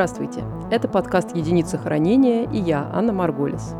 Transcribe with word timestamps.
Здравствуйте! 0.00 0.42
Это 0.70 0.88
подкаст 0.88 1.36
«Единица 1.36 1.76
хранения» 1.76 2.48
и 2.50 2.56
я, 2.56 2.90
Анна 2.90 3.12
Марголис. 3.12 3.74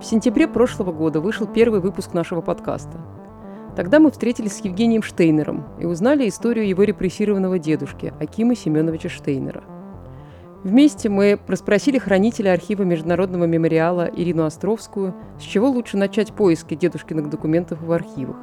В 0.00 0.04
сентябре 0.04 0.48
прошлого 0.48 0.90
года 0.90 1.20
вышел 1.20 1.46
первый 1.46 1.78
выпуск 1.78 2.12
нашего 2.12 2.40
подкаста. 2.40 2.98
Тогда 3.76 4.00
мы 4.00 4.10
встретились 4.10 4.56
с 4.56 4.64
Евгением 4.64 5.04
Штейнером 5.04 5.64
и 5.78 5.86
узнали 5.86 6.28
историю 6.28 6.66
его 6.66 6.82
репрессированного 6.82 7.60
дедушки 7.60 8.12
Акима 8.18 8.56
Семеновича 8.56 9.08
Штейнера. 9.08 9.62
Вместе 10.64 11.08
мы 11.08 11.38
расспросили 11.46 11.98
хранителя 11.98 12.52
архива 12.52 12.82
Международного 12.82 13.44
мемориала 13.44 14.10
Ирину 14.12 14.44
Островскую, 14.44 15.14
с 15.38 15.42
чего 15.42 15.70
лучше 15.70 15.98
начать 15.98 16.32
поиски 16.32 16.74
дедушкиных 16.74 17.30
документов 17.30 17.80
в 17.80 17.92
архивах. 17.92 18.38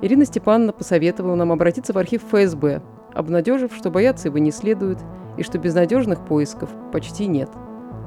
Ирина 0.00 0.24
Степановна 0.24 0.72
посоветовала 0.72 1.34
нам 1.34 1.52
обратиться 1.52 1.92
в 1.92 1.98
архив 1.98 2.22
ФСБ, 2.32 2.80
обнадежив, 3.12 3.76
что 3.76 3.90
бояться 3.90 4.28
его 4.28 4.38
не 4.38 4.50
следует 4.50 4.96
и 5.36 5.42
что 5.42 5.58
безнадежных 5.58 6.24
поисков 6.24 6.70
почти 6.92 7.26
нет. 7.26 7.50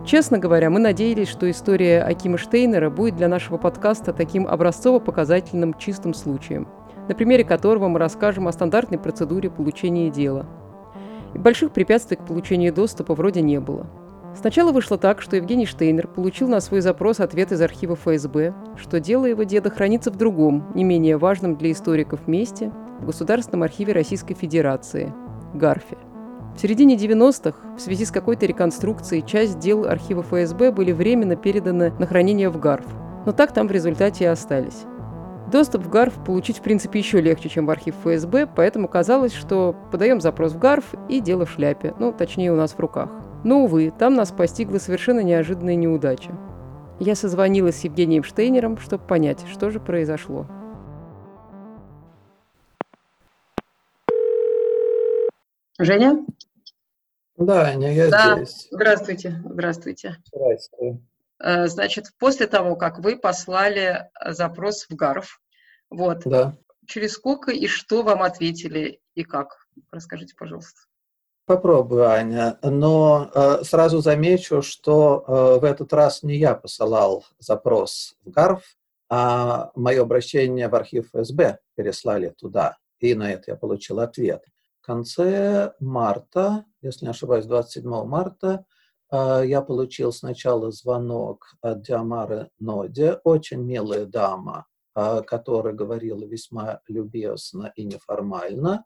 Честно 0.05 0.37
говоря, 0.37 0.69
мы 0.69 0.79
надеялись, 0.79 1.27
что 1.27 1.49
история 1.49 2.03
Акима 2.03 2.37
Штейнера 2.37 2.91
будет 2.91 3.15
для 3.15 3.27
нашего 3.27 3.57
подкаста 3.57 4.13
таким 4.13 4.47
образцово-показательным 4.47 5.73
чистым 5.79 6.13
случаем, 6.13 6.67
на 7.07 7.15
примере 7.15 7.43
которого 7.43 7.87
мы 7.87 7.97
расскажем 7.97 8.47
о 8.47 8.51
стандартной 8.51 8.99
процедуре 8.99 9.49
получения 9.49 10.11
дела. 10.11 10.45
И 11.33 11.39
больших 11.39 11.71
препятствий 11.71 12.17
к 12.17 12.25
получению 12.25 12.71
доступа 12.71 13.15
вроде 13.15 13.41
не 13.41 13.59
было. 13.59 13.87
Сначала 14.35 14.71
вышло 14.71 14.97
так, 14.97 15.21
что 15.21 15.37
Евгений 15.37 15.65
Штейнер 15.65 16.07
получил 16.07 16.49
на 16.49 16.59
свой 16.59 16.81
запрос 16.81 17.19
ответ 17.19 17.51
из 17.51 17.61
архива 17.61 17.95
ФСБ, 17.95 18.53
что 18.75 18.99
дело 18.99 19.25
его 19.25 19.43
деда 19.43 19.69
хранится 19.69 20.11
в 20.11 20.17
другом, 20.17 20.71
не 20.75 20.83
менее 20.83 21.17
важном 21.17 21.55
для 21.55 21.71
историков 21.71 22.27
месте, 22.27 22.71
в 22.99 23.05
Государственном 23.07 23.63
архиве 23.63 23.93
Российской 23.93 24.35
Федерации– 24.35 25.13
ГАРФе. 25.53 25.97
В 26.55 26.61
середине 26.61 26.95
90-х 26.95 27.75
в 27.75 27.81
связи 27.81 28.05
с 28.05 28.11
какой-то 28.11 28.45
реконструкцией 28.45 29.25
часть 29.25 29.59
дел 29.59 29.85
архива 29.85 30.23
ФСБ 30.23 30.71
были 30.71 30.93
временно 30.93 31.35
переданы 31.35 31.91
на 31.99 32.07
хранение 32.07 32.49
в 32.49 32.57
ГАРФ, 32.57 32.85
но 33.25 33.33
так 33.33 33.53
там 33.53 33.67
в 33.67 33.71
результате 33.71 34.23
и 34.23 34.27
остались. 34.27 34.85
Доступ 35.51 35.83
в 35.83 35.89
ГАРФ 35.89 36.13
получить 36.23 36.59
в 36.59 36.61
принципе 36.61 36.99
еще 36.99 37.19
легче, 37.19 37.49
чем 37.49 37.65
в 37.65 37.71
архив 37.71 37.95
ФСБ, 38.01 38.47
поэтому 38.55 38.87
казалось, 38.87 39.33
что 39.33 39.75
подаем 39.91 40.21
запрос 40.21 40.53
в 40.53 40.59
ГАРФ 40.59 40.93
и 41.09 41.19
дело 41.19 41.45
в 41.45 41.51
шляпе, 41.51 41.93
ну, 41.99 42.13
точнее, 42.13 42.53
у 42.53 42.55
нас 42.55 42.71
в 42.71 42.79
руках. 42.79 43.09
Но, 43.43 43.65
увы, 43.65 43.91
там 43.97 44.13
нас 44.13 44.31
постигла 44.31 44.77
совершенно 44.77 45.19
неожиданная 45.19 45.75
неудача. 45.75 46.31
Я 47.01 47.15
созвонилась 47.15 47.81
с 47.81 47.83
Евгением 47.83 48.23
Штейнером, 48.23 48.77
чтобы 48.77 49.03
понять, 49.03 49.43
что 49.51 49.71
же 49.71 49.81
произошло. 49.81 50.47
Женя? 55.79 56.25
Да, 57.37 57.63
Аня, 57.65 57.93
я 57.93 58.09
Да, 58.09 58.35
здесь. 58.37 58.67
здравствуйте, 58.71 59.41
здравствуйте. 59.45 60.17
Здрасте. 60.33 60.99
Э, 61.39 61.67
Значит, 61.67 62.05
после 62.17 62.47
того, 62.47 62.77
как 62.77 62.99
вы 62.99 63.17
послали 63.17 64.09
запрос 64.25 64.85
в 64.89 64.95
ГАРФ, 64.95 65.41
вот, 65.89 66.21
Да. 66.25 66.55
через 66.87 67.13
сколько 67.13 67.51
и 67.51 67.67
что 67.67 68.03
вам 68.03 68.23
ответили 68.23 69.01
и 69.15 69.23
как? 69.23 69.67
Расскажите, 69.91 70.33
пожалуйста. 70.37 70.79
Попробую, 71.45 72.07
Аня. 72.09 72.57
Но 72.63 73.29
э, 73.35 73.63
сразу 73.63 73.99
замечу, 73.99 74.61
что 74.61 75.23
э, 75.27 75.59
в 75.59 75.63
этот 75.65 75.91
раз 75.93 76.23
не 76.23 76.37
я 76.37 76.55
посылал 76.55 77.25
запрос 77.37 78.15
в 78.23 78.31
ГАРФ, 78.31 78.63
а 79.09 79.71
мое 79.75 80.01
обращение 80.01 80.69
в 80.69 80.75
архив 80.75 81.09
ФСБ 81.13 81.59
переслали 81.75 82.29
туда. 82.29 82.77
И 82.99 83.13
на 83.13 83.31
это 83.31 83.51
я 83.51 83.57
получил 83.57 83.99
ответ. 83.99 84.41
Конце 84.85 85.73
марта, 85.79 86.65
если 86.81 87.05
не 87.05 87.11
ошибаюсь, 87.11 87.45
27 87.45 88.05
марта, 88.05 88.65
э, 89.11 89.43
я 89.45 89.61
получил 89.61 90.11
сначала 90.11 90.71
звонок 90.71 91.55
от 91.61 91.81
Диамары 91.81 92.49
Ноди, 92.59 93.13
очень 93.23 93.63
милая 93.63 94.05
дама, 94.05 94.67
э, 94.95 95.21
которая 95.23 95.73
говорила 95.73 96.23
весьма 96.25 96.81
любезно 96.87 97.73
и 97.75 97.83
неформально, 97.83 98.85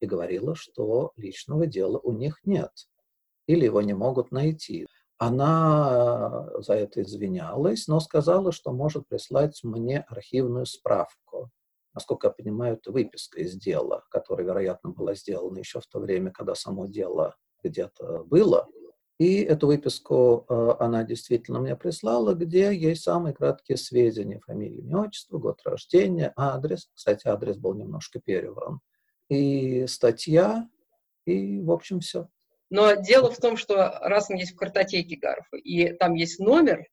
и 0.00 0.06
говорила, 0.06 0.54
что 0.54 1.12
личного 1.16 1.66
дела 1.66 1.98
у 1.98 2.12
них 2.12 2.40
нет 2.44 2.70
или 3.46 3.64
его 3.64 3.82
не 3.82 3.94
могут 3.94 4.30
найти. 4.30 4.86
Она 5.18 6.48
за 6.58 6.74
это 6.74 7.02
извинялась, 7.02 7.86
но 7.86 8.00
сказала, 8.00 8.52
что 8.52 8.72
может 8.72 9.08
прислать 9.08 9.60
мне 9.62 10.00
архивную 10.00 10.66
справку. 10.66 11.50
Насколько 11.94 12.28
я 12.28 12.32
понимаю, 12.32 12.74
это 12.74 12.90
выписка 12.92 13.40
из 13.40 13.54
дела, 13.54 14.04
которая, 14.10 14.46
вероятно, 14.46 14.90
была 14.90 15.14
сделана 15.14 15.58
еще 15.58 15.80
в 15.80 15.86
то 15.86 16.00
время, 16.00 16.30
когда 16.30 16.54
само 16.54 16.86
дело 16.86 17.36
где-то 17.62 18.24
было. 18.24 18.68
И 19.18 19.42
эту 19.42 19.68
выписку 19.68 20.44
э, 20.48 20.74
она 20.80 21.04
действительно 21.04 21.60
мне 21.60 21.76
прислала, 21.76 22.34
где 22.34 22.74
есть 22.74 23.04
самые 23.04 23.32
краткие 23.32 23.78
сведения, 23.78 24.40
фамилия, 24.40 24.78
имя, 24.78 25.02
отчество, 25.02 25.38
год 25.38 25.60
рождения, 25.64 26.32
адрес. 26.36 26.90
Кстати, 26.92 27.28
адрес 27.28 27.56
был 27.56 27.74
немножко 27.74 28.18
перевран 28.18 28.80
и 29.28 29.86
статья, 29.86 30.68
и, 31.26 31.60
в 31.60 31.70
общем, 31.70 32.00
все. 32.00 32.28
Но 32.70 32.94
дело 32.94 33.30
в 33.30 33.38
том, 33.38 33.56
что 33.56 33.98
раз 34.00 34.30
он 34.30 34.36
есть 34.36 34.52
в 34.52 34.56
картотеке 34.56 35.16
ГАРФа, 35.16 35.56
и 35.56 35.92
там 35.92 36.14
есть 36.14 36.38
номер, 36.38 36.86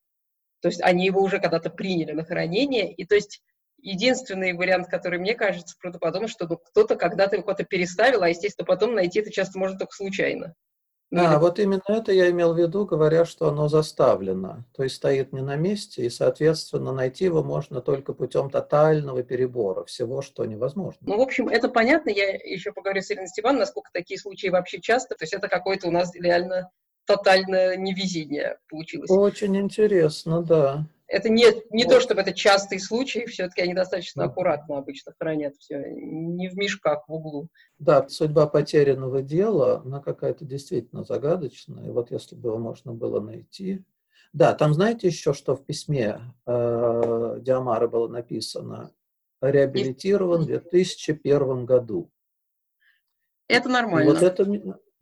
то 0.61 0.67
есть 0.67 0.81
они 0.81 1.05
его 1.05 1.21
уже 1.21 1.39
когда-то 1.39 1.69
приняли 1.69 2.11
на 2.11 2.23
хранение, 2.23 2.93
и 2.93 3.05
то 3.05 3.15
есть 3.15 3.41
единственный 3.81 4.53
вариант, 4.53 4.87
который 4.87 5.19
мне 5.19 5.33
кажется 5.35 5.75
правдоподобным, 5.79 6.27
что 6.29 6.47
ну, 6.47 6.57
кто-то 6.57 6.95
когда-то 6.95 7.35
его 7.35 7.43
куда-то 7.43 7.63
переставил, 7.65 8.23
а, 8.23 8.29
естественно, 8.29 8.65
потом 8.65 8.93
найти 8.95 9.19
это 9.19 9.31
часто 9.31 9.57
можно 9.59 9.77
только 9.77 9.93
случайно. 9.95 10.53
Ну, 11.13 11.23
Да, 11.23 11.33
или- 11.33 11.39
вот 11.39 11.59
именно 11.59 11.81
это 11.89 12.13
я 12.13 12.29
имел 12.29 12.53
в 12.53 12.57
виду, 12.57 12.85
говоря, 12.85 13.25
что 13.25 13.49
оно 13.49 13.67
заставлено, 13.67 14.63
то 14.73 14.83
есть 14.83 14.95
стоит 14.95 15.33
не 15.33 15.41
на 15.41 15.57
месте, 15.57 16.05
и, 16.05 16.09
соответственно, 16.09 16.93
найти 16.93 17.25
его 17.25 17.43
можно 17.43 17.81
только 17.81 18.13
путем 18.13 18.49
тотального 18.49 19.21
перебора 19.21 19.83
всего, 19.83 20.21
что 20.21 20.45
невозможно. 20.45 20.99
Ну, 21.01 21.17
в 21.17 21.21
общем, 21.21 21.49
это 21.49 21.67
понятно. 21.67 22.11
Я 22.11 22.29
еще 22.29 22.71
поговорю 22.71 23.01
с 23.01 23.11
Ириной 23.11 23.27
Степановной, 23.27 23.61
насколько 23.63 23.89
такие 23.91 24.17
случаи 24.19 24.47
вообще 24.47 24.79
часто. 24.79 25.15
То 25.15 25.23
есть 25.23 25.33
это 25.33 25.49
какое-то 25.49 25.89
у 25.89 25.91
нас 25.91 26.15
реально 26.15 26.69
тотальное 27.05 27.75
невезение 27.75 28.57
получилось. 28.69 29.09
Очень 29.11 29.57
интересно, 29.57 30.41
да. 30.41 30.85
Это 31.11 31.27
не, 31.27 31.47
не 31.71 31.83
то, 31.83 31.95
Вот. 31.95 32.03
чтобы 32.03 32.21
это 32.21 32.31
частый 32.31 32.79
случай, 32.79 33.25
все-таки 33.25 33.61
они 33.61 33.73
достаточно 33.73 34.23
Мгм. 34.23 34.31
аккуратно 34.31 34.77
обычно 34.77 35.13
хранят 35.19 35.57
все, 35.57 35.83
не 35.93 36.47
в 36.47 36.55
мешках 36.55 37.03
в 37.05 37.13
углу. 37.13 37.49
Да, 37.79 38.07
судьба 38.07 38.47
потерянного 38.47 39.21
дела, 39.21 39.81
она 39.83 39.99
какая-то 39.99 40.45
действительно 40.45 41.03
загадочная. 41.03 41.87
И 41.87 41.89
вот 41.89 42.11
если 42.11 42.35
бы 42.37 42.49
его 42.49 42.57
можно 42.57 42.93
было 42.93 43.19
найти. 43.19 43.83
Да, 44.31 44.53
там 44.53 44.73
знаете 44.73 45.07
еще, 45.07 45.33
что 45.33 45.57
в 45.57 45.65
письме 45.65 46.21
э, 46.45 47.37
Диамары 47.41 47.89
было 47.89 48.07
написано? 48.07 48.93
Реабилитирован 49.41 50.43
в 50.43 50.45
2001 50.45 51.65
году. 51.65 52.09
Это 53.49 53.67
И 53.67 53.71
нормально. 53.71 54.13
вот 54.13 54.23
это, 54.23 54.45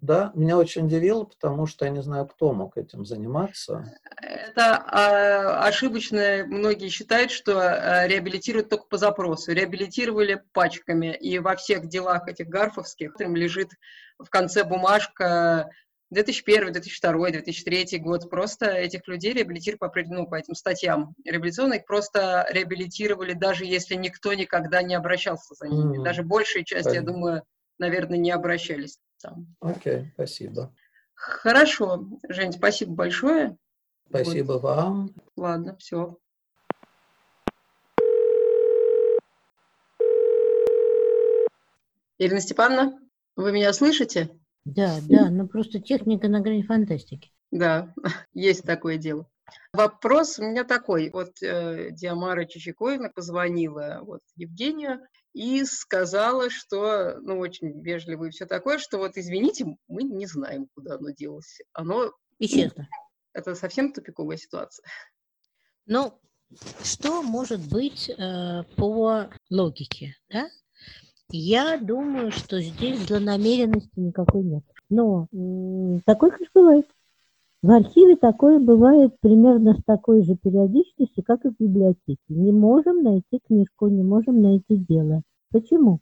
да, 0.02 0.32
меня 0.34 0.58
очень 0.58 0.86
удивило, 0.86 1.26
потому 1.26 1.66
что 1.66 1.84
я 1.84 1.92
не 1.92 2.02
знаю, 2.02 2.26
кто 2.26 2.54
мог 2.54 2.78
этим 2.78 3.06
заниматься. 3.06 3.94
Это 4.22 4.78
а, 4.78 5.68
ошибочно. 5.68 6.46
Многие 6.48 6.88
считают, 6.88 7.32
что 7.32 7.60
а, 7.60 8.08
реабилитируют 8.08 8.70
только 8.70 8.86
по 8.86 8.98
запросу. 8.98 9.52
Реабилитировали 9.52 10.42
пачками. 10.54 11.14
И 11.18 11.40
во 11.40 11.58
всех 11.58 11.88
делах 11.88 12.30
этих 12.30 12.48
гарфовских 12.48 13.16
там 13.16 13.36
лежит 13.36 13.72
в 14.18 14.30
конце 14.30 14.64
бумажка 14.64 15.70
2001, 16.12 16.72
2002, 16.72 17.32
2003 17.32 18.00
год. 18.00 18.30
Просто 18.30 18.68
этих 18.68 19.06
людей 19.06 19.34
реабилитировали 19.34 19.80
по, 19.80 19.92
ну, 20.08 20.28
по 20.28 20.36
этим 20.36 20.56
статьям 20.56 21.14
реабилитационных. 21.26 21.86
Просто 21.86 22.48
реабилитировали, 22.52 23.34
даже 23.34 23.66
если 23.66 23.96
никто 23.96 24.34
никогда 24.34 24.82
не 24.82 24.96
обращался 24.96 25.56
за 25.56 25.68
ними. 25.68 25.98
Мгм. 25.98 26.04
Даже 26.04 26.24
большая 26.24 26.64
часть, 26.64 26.86
я 26.86 27.02
Понятно. 27.02 27.12
думаю, 27.12 27.44
наверное, 27.80 28.18
не 28.18 28.32
обращались 28.32 28.98
там. 29.22 29.56
Окей, 29.60 30.12
спасибо. 30.14 30.74
Хорошо, 31.14 32.08
Жень, 32.30 32.54
спасибо 32.54 32.94
большое. 32.94 33.58
Спасибо 34.08 34.54
вам. 34.54 35.14
Ладно, 35.36 35.76
все. 35.78 36.18
Ирина 42.18 42.42
Степановна, 42.42 43.00
вы 43.36 43.52
меня 43.52 43.72
слышите? 43.72 44.30
Да, 44.66 45.00
да, 45.08 45.30
но 45.30 45.48
просто 45.48 45.80
техника 45.80 46.28
на 46.28 46.42
грани 46.42 46.64
фантастики. 46.64 47.32
Да, 47.52 47.94
есть 48.34 48.64
такое 48.64 48.98
дело. 48.98 49.28
Вопрос 49.74 50.38
у 50.40 50.44
меня 50.44 50.64
такой. 50.64 51.10
Вот 51.12 51.42
э, 51.42 51.92
Диамара 51.92 52.46
Чичикоина 52.46 53.10
позвонила 53.10 54.00
вот 54.04 54.22
Евгению 54.36 55.00
и 55.34 55.64
сказала, 55.66 56.50
что, 56.50 57.20
ну, 57.22 57.40
очень 57.40 57.82
вежливо 57.82 58.26
и 58.26 58.30
все 58.30 58.46
такое, 58.46 58.78
что 58.80 58.98
вот, 58.98 59.12
извините, 59.16 59.78
мы 59.88 60.04
не 60.04 60.26
знаем, 60.26 60.68
куда 60.74 60.96
оно 60.96 61.12
делось. 61.12 61.62
Оно, 61.74 62.12
Исчезла. 62.40 62.88
это 63.34 63.56
совсем 63.56 63.94
тупиковая 63.94 64.38
ситуация. 64.38 64.86
Ну, 65.86 66.20
что 66.84 67.22
может 67.22 67.62
быть 67.70 68.10
э, 68.10 68.64
по 68.76 69.30
логике, 69.50 70.16
да? 70.30 70.50
Я 71.32 71.78
думаю, 71.78 72.32
что 72.32 72.60
здесь 72.60 73.00
злонамеренности 73.02 73.92
никакой 74.00 74.42
нет. 74.42 74.64
Но 74.90 75.28
м, 75.32 76.02
такое, 76.02 76.32
конечно, 76.32 76.62
бывает. 76.62 76.88
В 77.62 77.72
архиве 77.72 78.16
такое 78.16 78.58
бывает 78.58 79.16
примерно 79.20 79.74
с 79.74 79.84
такой 79.84 80.24
же 80.24 80.36
периодичностью, 80.36 81.26
как 81.26 81.44
и 81.44 81.50
в 81.50 81.58
библиотеке. 81.60 82.18
Не 82.30 82.54
можем 82.54 83.04
найти 83.04 83.42
книжку, 83.46 83.88
не 83.90 84.02
можем 84.02 84.42
найти 84.42 84.78
дело. 84.78 85.24
Почему? 85.52 86.00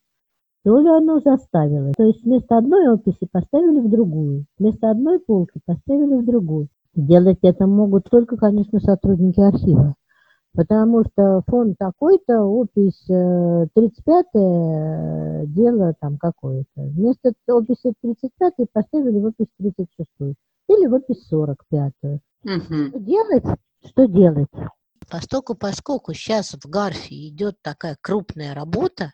То 0.63 0.77
ли 0.77 0.87
оно 0.87 1.19
заставило. 1.19 1.93
То 1.97 2.03
есть 2.03 2.23
вместо 2.23 2.57
одной 2.57 2.89
описи 2.89 3.27
поставили 3.31 3.79
в 3.79 3.89
другую, 3.89 4.45
вместо 4.59 4.91
одной 4.91 5.19
полки 5.19 5.59
поставили 5.65 6.21
в 6.21 6.25
другую. 6.25 6.67
Делать 6.93 7.39
это 7.41 7.65
могут 7.65 8.03
только, 8.03 8.37
конечно, 8.37 8.79
сотрудники 8.79 9.39
архива. 9.39 9.95
Потому 10.53 11.05
что 11.05 11.41
фонд 11.47 11.75
такой-то, 11.79 12.43
опись 12.43 13.03
э, 13.09 13.67
35-е, 13.75 15.47
дело 15.47 15.95
там 15.99 16.19
какое-то. 16.19 16.81
Вместо 16.81 17.33
описи 17.47 17.93
35-й 18.03 18.67
поставили 18.71 19.19
в 19.19 19.25
опись 19.25 19.47
36-ю. 19.59 20.35
Или 20.67 20.87
в 20.87 20.93
опись 20.93 21.27
45-ю. 21.31 22.19
Мгм. 22.43 22.89
Что 22.89 22.99
делать? 22.99 23.59
Что 23.85 24.05
делать? 24.05 24.49
Поскольку, 25.09 25.55
поскольку 25.55 26.13
сейчас 26.13 26.53
в 26.53 26.69
Гарфе 26.69 27.29
идет 27.29 27.55
такая 27.61 27.97
крупная 28.01 28.53
работа, 28.53 29.13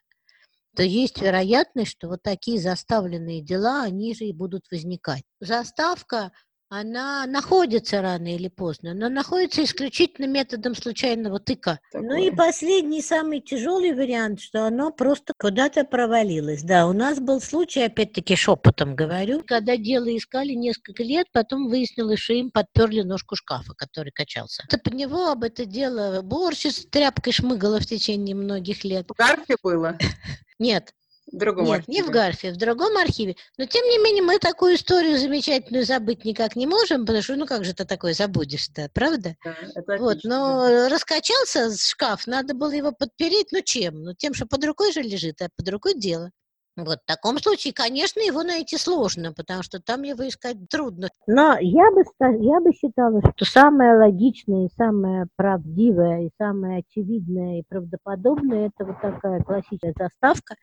то 0.76 0.82
есть 0.82 1.22
вероятность, 1.22 1.92
что 1.92 2.08
вот 2.08 2.24
такие 2.24 2.60
заставленные 2.60 3.42
дела, 3.42 3.84
они 3.84 4.16
же 4.16 4.26
и 4.26 4.34
будут 4.34 4.64
возникать. 4.72 5.24
Заставка, 5.40 6.32
она 6.80 7.26
находится 7.28 8.02
рано 8.02 8.34
или 8.34 8.48
поздно, 8.48 8.94
но 8.94 9.08
находится 9.08 9.64
исключительно 9.64 10.26
методом 10.26 10.76
случайного 10.76 11.40
тыка. 11.40 11.80
Ну 11.94 12.16
и 12.16 12.32
Такое. 12.32 12.48
последний, 12.48 13.02
самый 13.02 13.42
тяжелый 13.42 13.94
вариант, 13.94 14.42
что 14.42 14.66
оно 14.66 14.92
просто 14.92 15.34
куда-то 15.38 15.84
провалилось. 15.84 16.64
Да, 16.64 16.88
у 16.88 16.94
нас 16.94 17.20
был 17.20 17.42
случай, 17.42 17.82
опять-таки 17.82 18.36
шепотом 18.36 18.96
говорю, 18.96 19.44
когда 19.46 19.78
дело 19.78 20.16
искали 20.18 20.54
несколько 20.54 21.04
лет, 21.04 21.28
потом 21.32 21.68
выяснилось, 21.68 22.20
что 22.20 22.34
им 22.34 22.50
подперли 22.50 23.02
ножку 23.02 23.36
шкафа, 23.36 23.74
который 23.76 24.12
качался. 24.12 24.64
Это 24.68 24.80
под 24.80 24.94
него 24.94 25.28
об 25.28 25.44
это 25.44 25.66
дело 25.66 26.20
уборщица 26.20 26.88
тряпкой 26.90 27.34
шмыгала 27.34 27.80
в 27.80 27.86
течение 27.86 28.36
многих 28.36 28.84
лет. 28.84 29.08
В 29.10 29.62
было? 29.62 29.98
Нет, 30.60 30.94
В 31.34 31.38
другом 31.38 31.66
нет, 31.66 31.88
не 31.88 32.04
в 32.04 32.10
архиве? 32.10 32.14
Гарфе, 32.14 32.52
в 32.54 32.58
другом 32.58 32.96
архиве. 32.98 33.36
Но 33.58 33.66
тем 33.66 33.84
не 33.88 33.98
менее 33.98 34.22
мы 34.22 34.38
такую 34.38 34.76
историю 34.76 35.18
замечательную 35.18 35.84
забыть 35.84 36.26
никак 36.26 36.56
не 36.56 36.68
можем, 36.68 37.06
потому 37.08 37.24
что 37.24 37.36
ну 37.36 37.48
как 37.48 37.66
же 37.66 37.74
ты 37.74 37.86
такое 37.86 38.14
забудешь-то, 38.14 38.90
правда? 38.94 39.36
Да, 39.44 39.56
это 39.76 39.98
Вот, 39.98 40.18
отлично, 40.18 40.30
но 40.30 40.90
раскачался 40.90 41.76
шкаф, 41.76 42.28
надо 42.28 42.54
было 42.54 42.72
его 42.72 42.92
подпереть, 42.92 43.52
ну 43.52 43.62
чем? 43.62 44.04
Ну 44.04 44.14
тем, 44.14 44.36
что 44.36 44.46
под 44.46 44.64
рукой 44.64 44.94
же 44.94 45.02
лежит, 45.02 45.42
а 45.42 45.50
под 45.56 45.68
рукой 45.70 45.96
дело. 45.96 46.30
Вот 46.76 47.00
в 47.04 47.06
таком 47.06 47.38
случае, 47.38 47.72
конечно, 47.74 48.20
его 48.20 48.42
найти 48.42 48.78
сложно, 48.78 49.32
потому 49.32 49.62
что 49.62 49.80
там 49.80 50.02
его 50.02 50.28
искать 50.28 50.58
трудно. 50.70 51.10
Но 51.28 51.56
я 51.60 51.92
бы, 51.92 52.02
я 52.44 52.60
бы 52.62 52.72
считала, 52.74 53.22
что 53.36 53.46
самое 53.46 53.96
логичное, 53.96 54.66
и 54.66 54.74
самое 54.76 55.28
правдивое, 55.36 56.26
и 56.28 56.30
самое 56.40 56.80
очевидное 56.80 57.60
и 57.60 57.64
правдоподобное 57.70 58.68
это 58.68 58.86
вот 58.86 59.00
такая 59.02 59.42
классическая 59.44 59.94
заставка, 59.98 60.56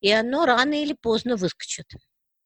и 0.00 0.10
оно 0.10 0.46
рано 0.46 0.74
или 0.82 0.94
поздно 1.00 1.36
выскочит. 1.36 1.86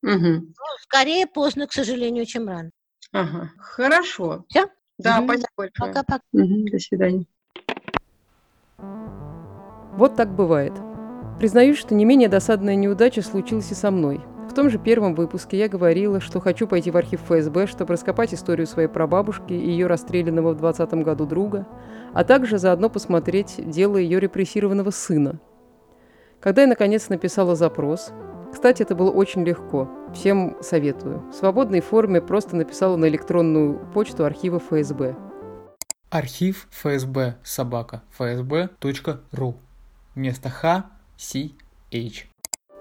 Мгм. 0.02 0.48
Ну, 0.48 0.64
скорее 0.82 1.26
поздно, 1.26 1.66
к 1.66 1.72
сожалению, 1.72 2.26
чем 2.26 2.48
рано. 2.48 2.70
Ага, 3.12 3.50
хорошо. 3.58 4.44
Всё? 4.50 4.68
Да, 4.98 5.16
Мгм. 5.16 5.24
спасибо 5.24 5.48
большое. 5.56 5.92
Пока-пока. 5.94 6.22
Мгм, 6.32 6.66
До 6.66 6.78
свидания. 6.78 7.24
Вот 9.96 10.16
так 10.16 10.28
бывает. 10.34 10.72
Признаюсь, 11.40 11.78
что 11.78 11.94
не 11.94 12.04
менее 12.04 12.28
досадная 12.28 12.74
неудача 12.74 13.22
случилась 13.22 13.72
и 13.72 13.74
со 13.74 13.90
мной. 13.90 14.20
В 14.50 14.52
том 14.52 14.68
же 14.68 14.78
первом 14.78 15.14
выпуске 15.14 15.56
я 15.58 15.70
говорила, 15.70 16.20
что 16.20 16.38
хочу 16.38 16.66
пойти 16.66 16.90
в 16.90 16.98
архив 16.98 17.22
ФСБ, 17.22 17.66
чтобы 17.66 17.94
раскопать 17.94 18.34
историю 18.34 18.66
своей 18.66 18.88
прабабушки 18.88 19.54
и 19.54 19.70
ее 19.70 19.86
расстрелянного 19.86 20.52
в 20.52 20.58
20 20.58 20.92
году 21.02 21.24
друга, 21.24 21.66
а 22.12 22.24
также 22.24 22.58
заодно 22.58 22.90
посмотреть 22.90 23.54
дело 23.56 23.96
ее 23.96 24.20
репрессированного 24.20 24.90
сына. 24.90 25.40
Когда 26.40 26.60
я 26.60 26.68
наконец 26.68 27.08
написала 27.08 27.56
запрос, 27.56 28.12
кстати, 28.52 28.82
это 28.82 28.94
было 28.94 29.10
очень 29.10 29.42
легко, 29.42 29.88
всем 30.12 30.58
советую, 30.60 31.22
в 31.30 31.34
свободной 31.34 31.80
форме 31.80 32.20
просто 32.20 32.54
написала 32.54 32.96
на 32.96 33.08
электронную 33.08 33.80
почту 33.94 34.26
архива 34.26 34.58
ФСБ. 34.58 35.16
Архив 36.10 36.68
ФСБ 36.70 37.36
собака 37.42 38.02
фсб.ру 38.10 39.56
Вместо 40.14 40.50
Х 40.50 40.99
Си 41.20 41.54
H. 41.92 42.24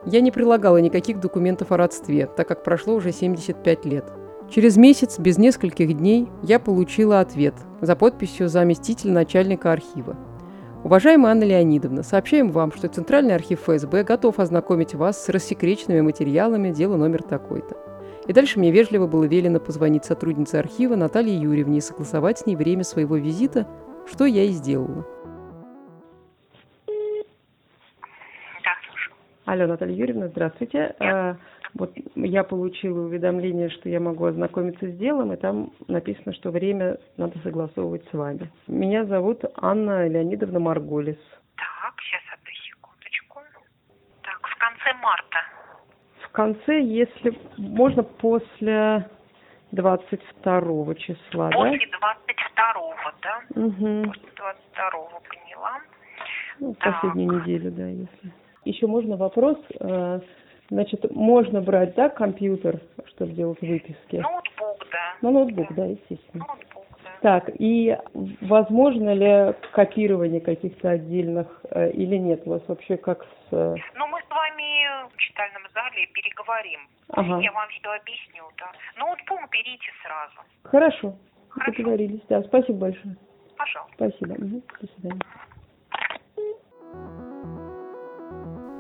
Я 0.05 0.21
не 0.21 0.31
прилагала 0.31 0.77
никаких 0.77 1.19
документов 1.19 1.73
о 1.73 1.77
родстве, 1.77 2.25
так 2.25 2.47
как 2.47 2.63
прошло 2.63 2.95
уже 2.95 3.11
75 3.11 3.83
лет. 3.83 4.05
Через 4.49 4.77
месяц, 4.77 5.19
без 5.19 5.37
нескольких 5.37 5.91
дней, 5.97 6.29
я 6.41 6.57
получила 6.57 7.19
ответ 7.19 7.53
за 7.81 7.97
подписью 7.97 8.47
заместителя 8.47 9.11
начальника 9.11 9.73
архива. 9.73 10.15
Уважаемая 10.85 11.33
Анна 11.33 11.43
Леонидовна, 11.43 12.01
сообщаем 12.01 12.49
вам, 12.49 12.71
что 12.71 12.87
Центральный 12.87 13.35
архив 13.35 13.59
ФСБ 13.59 14.05
готов 14.05 14.39
ознакомить 14.39 14.95
вас 14.95 15.21
с 15.21 15.27
рассекреченными 15.27 15.99
материалами 15.99 16.71
дела 16.71 16.95
номер 16.95 17.23
такой-то. 17.23 17.75
И 18.25 18.31
дальше 18.31 18.57
мне 18.57 18.71
вежливо 18.71 19.05
было 19.05 19.25
велено 19.25 19.59
позвонить 19.59 20.05
сотруднице 20.05 20.55
архива 20.55 20.95
Наталье 20.95 21.37
Юрьевне 21.37 21.79
и 21.79 21.81
согласовать 21.81 22.39
с 22.39 22.45
ней 22.45 22.55
время 22.55 22.85
своего 22.85 23.17
визита, 23.17 23.67
что 24.09 24.23
я 24.23 24.45
и 24.45 24.51
сделала. 24.51 25.05
Алло, 29.49 29.65
Наталья 29.65 29.95
Юрьевна, 29.95 30.27
здравствуйте. 30.27 30.95
Э, 30.99 31.33
Вот 31.73 31.91
я 32.13 32.43
получила 32.43 32.99
уведомление, 32.99 33.69
что 33.71 33.89
я 33.89 33.99
могу 33.99 34.25
ознакомиться 34.25 34.85
с 34.87 34.95
делом, 34.95 35.33
и 35.33 35.37
там 35.37 35.71
написано, 35.87 36.33
что 36.33 36.51
время 36.51 36.97
надо 37.17 37.39
согласовывать 37.39 38.07
с 38.11 38.13
вами. 38.13 38.51
Меня 38.67 39.05
зовут 39.05 39.41
Анна 39.55 40.07
Леонидовна 40.07 40.59
Марголис. 40.59 41.17
Так, 41.55 41.95
сейчас 41.99 42.21
одну 42.31 42.51
секундочку. 42.69 43.39
Так, 44.21 44.39
в 44.47 44.55
конце 44.59 44.93
марта. 45.01 45.39
В 46.21 46.29
конце, 46.31 46.81
если 46.81 47.35
можно, 47.57 48.03
после 48.03 49.09
22 49.71 50.93
числа, 50.93 51.49
После 51.49 51.87
22-го, 51.87 52.93
да? 53.23 53.41
да? 53.49 53.61
Угу. 53.61 54.03
После 54.09 54.29
22-го 54.29 55.21
поняла. 55.27 55.79
Ну, 56.59 56.75
Так. 56.75 57.01
последнюю 57.01 57.41
неделю, 57.41 57.71
да, 57.71 57.87
если. 57.87 58.31
Еще 58.69 58.85
можно 58.87 59.17
вопрос? 59.17 59.57
Э, 59.79 60.19
Значит, 60.71 61.09
можно 61.15 61.61
брать, 61.61 61.95
да, 61.95 62.09
компьютер, 62.09 62.79
чтобы 63.07 63.31
делать 63.31 63.59
выписки? 63.59 64.17
Ноутбук, 64.17 64.85
да. 64.91 65.15
Ну, 65.23 65.31
ноутбук, 65.31 65.73
да, 65.73 65.85
естественно. 65.85 66.45
Ноутбук, 66.45 66.85
да. 67.03 67.09
Так, 67.23 67.49
и 67.57 67.97
возможно 68.41 69.11
ли 69.15 69.55
копирование 69.73 70.41
каких-то 70.41 70.91
отдельных 70.91 71.47
э, 71.71 71.89
или 71.93 72.17
нет? 72.17 72.43
У 72.45 72.51
вас 72.51 72.61
вообще 72.67 72.97
как 72.97 73.23
с... 73.23 73.47
э, 73.51 73.75
Ну, 73.95 74.07
мы 74.09 74.19
с 74.21 74.29
вами 74.29 75.09
в 75.11 75.17
читальном 75.17 75.63
зале 75.73 76.05
переговорим. 76.13 76.81
Ага, 77.13 77.39
Я 77.41 77.51
вам 77.51 77.67
все 77.69 77.89
объясню, 77.89 78.43
да. 78.59 78.71
Ноутбук 78.99 79.49
берите 79.51 79.89
сразу. 80.03 80.47
хорошо, 80.61 81.15
Хорошо. 81.49 81.71
договорились. 81.81 82.21
Да, 82.29 82.43
спасибо 82.43 82.77
большое. 82.77 83.15
Пожалуйста. 83.57 83.95
Спасибо. 83.95 84.35
До 84.81 84.87
свидания. 84.93 85.21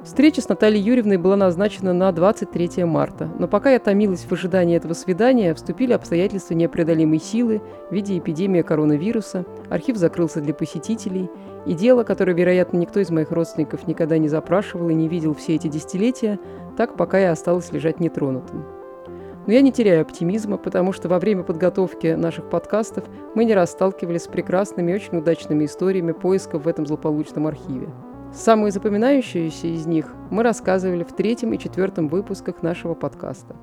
Встреча 0.09 0.41
с 0.41 0.49
Натальей 0.49 0.81
Юрьевной 0.81 1.17
была 1.17 1.35
назначена 1.35 1.93
на 1.93 2.11
23 2.11 2.83
марта, 2.83 3.29
но 3.37 3.47
пока 3.47 3.69
я 3.69 3.77
томилась 3.77 4.25
в 4.27 4.31
ожидании 4.31 4.75
этого 4.75 4.93
свидания, 4.93 5.53
вступили 5.53 5.93
обстоятельства 5.93 6.55
непреодолимой 6.55 7.19
силы 7.19 7.61
в 7.91 7.93
виде 7.93 8.17
эпидемии 8.17 8.63
коронавируса, 8.63 9.45
архив 9.69 9.97
закрылся 9.97 10.41
для 10.41 10.55
посетителей, 10.55 11.29
и 11.67 11.75
дело, 11.75 12.03
которое, 12.03 12.33
вероятно, 12.33 12.77
никто 12.77 12.99
из 12.99 13.11
моих 13.11 13.29
родственников 13.29 13.85
никогда 13.85 14.17
не 14.17 14.29
запрашивал 14.29 14.89
и 14.89 14.95
не 14.95 15.07
видел 15.07 15.35
все 15.35 15.53
эти 15.53 15.67
десятилетия, 15.67 16.39
так 16.75 16.97
пока 16.97 17.19
и 17.19 17.25
осталось 17.25 17.71
лежать 17.71 17.99
нетронутым. 17.99 18.65
Но 19.45 19.53
я 19.53 19.61
не 19.61 19.71
теряю 19.71 20.01
оптимизма, 20.01 20.57
потому 20.57 20.91
что 20.91 21.07
во 21.07 21.19
время 21.19 21.43
подготовки 21.43 22.15
наших 22.15 22.49
подкастов 22.49 23.03
мы 23.35 23.45
не 23.45 23.53
раз 23.53 23.73
сталкивались 23.73 24.23
с 24.23 24.27
прекрасными 24.27 24.91
и 24.91 24.95
очень 24.95 25.19
удачными 25.19 25.65
историями 25.65 26.13
поисков 26.13 26.65
в 26.65 26.67
этом 26.67 26.87
злополучном 26.87 27.45
архиве. 27.45 27.89
Самые 28.33 28.71
запоминающиеся 28.71 29.67
из 29.67 29.87
них 29.87 30.13
мы 30.29 30.43
рассказывали 30.43 31.03
в 31.03 31.13
третьем 31.13 31.53
и 31.53 31.57
четвертом 31.57 32.07
выпусках 32.07 32.61
нашего 32.61 32.93
подкаста. 32.93 33.55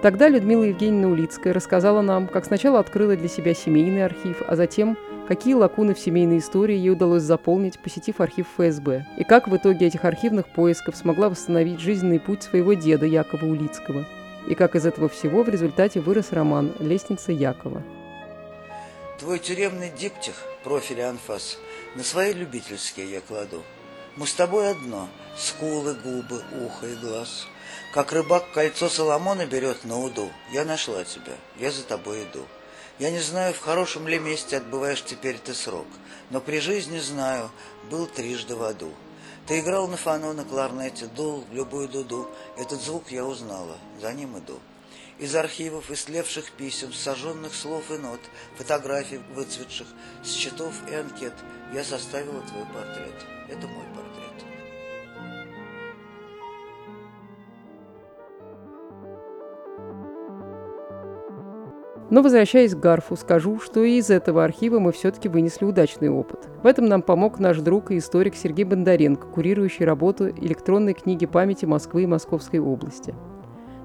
Тогда 0.00 0.28
Людмила 0.28 0.62
Евгеньевна 0.62 1.08
Улицкая 1.08 1.52
рассказала 1.52 2.00
нам, 2.00 2.28
как 2.28 2.44
сначала 2.44 2.78
открыла 2.78 3.16
для 3.16 3.26
себя 3.26 3.52
семейный 3.52 4.04
архив, 4.04 4.40
а 4.46 4.54
затем, 4.54 4.96
какие 5.26 5.54
лакуны 5.54 5.94
в 5.94 5.98
семейной 5.98 6.38
истории 6.38 6.76
ей 6.76 6.90
удалось 6.90 7.24
заполнить, 7.24 7.80
посетив 7.80 8.20
архив 8.20 8.46
ФСБ, 8.56 9.06
и 9.18 9.24
как 9.24 9.48
в 9.48 9.56
итоге 9.56 9.86
этих 9.86 10.04
архивных 10.04 10.46
поисков 10.46 10.96
смогла 10.96 11.28
восстановить 11.28 11.80
жизненный 11.80 12.20
путь 12.20 12.44
своего 12.44 12.74
деда 12.74 13.06
Якова 13.06 13.44
Улицкого, 13.44 14.04
и 14.46 14.54
как 14.54 14.76
из 14.76 14.86
этого 14.86 15.08
всего 15.08 15.42
в 15.42 15.48
результате 15.48 15.98
вырос 15.98 16.30
роман 16.30 16.70
«Лестница 16.78 17.32
Якова». 17.32 17.82
Твой 19.18 19.40
тюремный 19.40 19.90
диптих, 19.90 20.36
профиль 20.62 21.02
анфас, 21.02 21.58
на 21.96 22.04
свои 22.04 22.32
любительские 22.32 23.10
я 23.10 23.20
кладу. 23.20 23.64
Мы 24.14 24.28
с 24.28 24.32
тобой 24.32 24.70
одно— 24.70 25.08
скулы, 25.36 25.94
губы, 25.94 26.44
ухо 26.60 26.86
и 26.86 26.94
глаз. 26.94 27.48
Как 27.92 28.12
рыбак 28.12 28.52
кольцо 28.52 28.88
Соломона 28.88 29.44
берет 29.44 29.82
на 29.82 29.98
уду. 29.98 30.30
Я 30.52 30.64
нашла 30.64 31.02
тебя, 31.02 31.34
я 31.56 31.72
за 31.72 31.82
тобой 31.82 32.22
иду. 32.22 32.46
Я 33.00 33.10
не 33.10 33.18
знаю, 33.18 33.54
в 33.54 33.60
хорошем 33.60 34.06
ли 34.06 34.20
месте 34.20 34.56
отбываешь 34.56 35.02
теперь 35.02 35.38
ты 35.38 35.52
срок, 35.52 35.88
но 36.30 36.40
при 36.40 36.60
жизни 36.60 37.00
знаю, 37.00 37.50
был 37.90 38.06
трижды 38.06 38.54
в 38.54 38.62
аду. 38.62 38.92
Ты 39.48 39.58
играл 39.58 39.88
на 39.88 39.96
фано, 39.96 40.32
на 40.32 40.44
кларнете, 40.44 41.06
дул 41.06 41.44
любую 41.50 41.88
дуду. 41.88 42.30
Этот 42.56 42.80
звук 42.80 43.10
я 43.10 43.24
узнала, 43.24 43.78
за 44.00 44.12
ним 44.12 44.38
иду. 44.38 44.60
Из 45.18 45.34
архивов 45.34 45.90
истлевших 45.90 46.52
писем, 46.52 46.92
сожженных 46.92 47.52
слов 47.52 47.90
и 47.90 47.98
нот, 47.98 48.20
фотографий 48.56 49.18
выцветших, 49.34 49.88
счетов 50.24 50.72
и 50.88 50.94
анкет 50.94 51.32
я 51.74 51.82
составила 51.82 52.40
твой 52.42 52.64
портрет. 52.66 53.26
Это 53.48 53.66
мой 53.66 53.84
портрет. 53.96 54.28
Но 62.10 62.22
возвращаясь 62.22 62.76
к 62.76 62.78
Гарфу, 62.78 63.16
скажу, 63.16 63.58
что 63.58 63.82
и 63.82 63.98
из 63.98 64.10
этого 64.10 64.44
архива 64.44 64.78
мы 64.78 64.92
все-таки 64.92 65.28
вынесли 65.28 65.64
удачный 65.64 66.10
опыт. 66.10 66.48
В 66.62 66.66
этом 66.66 66.86
нам 66.86 67.02
помог 67.02 67.40
наш 67.40 67.58
друг 67.58 67.90
и 67.90 67.98
историк 67.98 68.36
Сергей 68.36 68.64
Бондаренко, 68.64 69.26
курирующий 69.26 69.84
работу 69.84 70.28
электронной 70.28 70.94
книги 70.94 71.26
памяти 71.26 71.64
Москвы 71.64 72.04
и 72.04 72.06
Московской 72.06 72.60
области. 72.60 73.16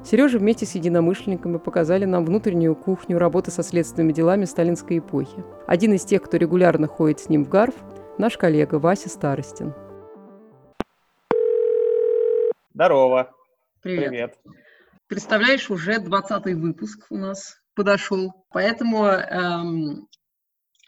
Сережа 0.05 0.37
вместе 0.37 0.65
с 0.65 0.75
единомышленниками 0.75 1.57
показали 1.57 2.03
нам 2.03 2.25
внутреннюю 2.25 2.75
кухню 2.75 3.17
работы 3.17 3.51
со 3.51 3.63
следственными 3.63 4.11
делами 4.11 4.43
сталинской 4.43 4.97
эпохи. 4.97 5.45
Один 5.65 5.93
из 5.93 6.03
тех, 6.03 6.21
кто 6.21 6.35
регулярно 6.35 6.87
ходит 6.87 7.21
с 7.21 7.29
ним 7.29 7.45
в 7.45 7.49
Гарф, 7.49 7.73
наш 8.17 8.37
коллега 8.37 8.75
Вася 8.75 9.07
Старостин. 9.07 9.73
Здорово. 12.73 13.31
Привет. 13.81 14.09
Привет. 14.09 14.39
Представляешь, 15.07 15.69
уже 15.69 15.99
20 15.99 16.45
выпуск 16.55 17.05
у 17.09 17.17
нас 17.17 17.61
подошел. 17.73 18.45
Поэтому 18.49 19.05
эм, 19.05 20.07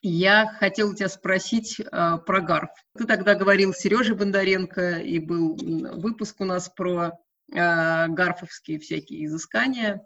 я 0.01 0.47
хотела 0.59 0.93
тебя 0.93 1.07
спросить 1.07 1.79
э, 1.79 1.85
про 2.25 2.41
Гарф. 2.41 2.69
Ты 2.97 3.05
тогда 3.05 3.35
говорил 3.35 3.73
Сереже 3.73 4.13
Бондаренко, 4.13 4.97
и 4.97 5.19
был 5.19 5.55
выпуск 5.55 6.41
у 6.41 6.45
нас 6.45 6.67
про 6.67 7.13
гарфовские 7.49 8.79
всякие 8.79 9.25
изыскания. 9.25 10.05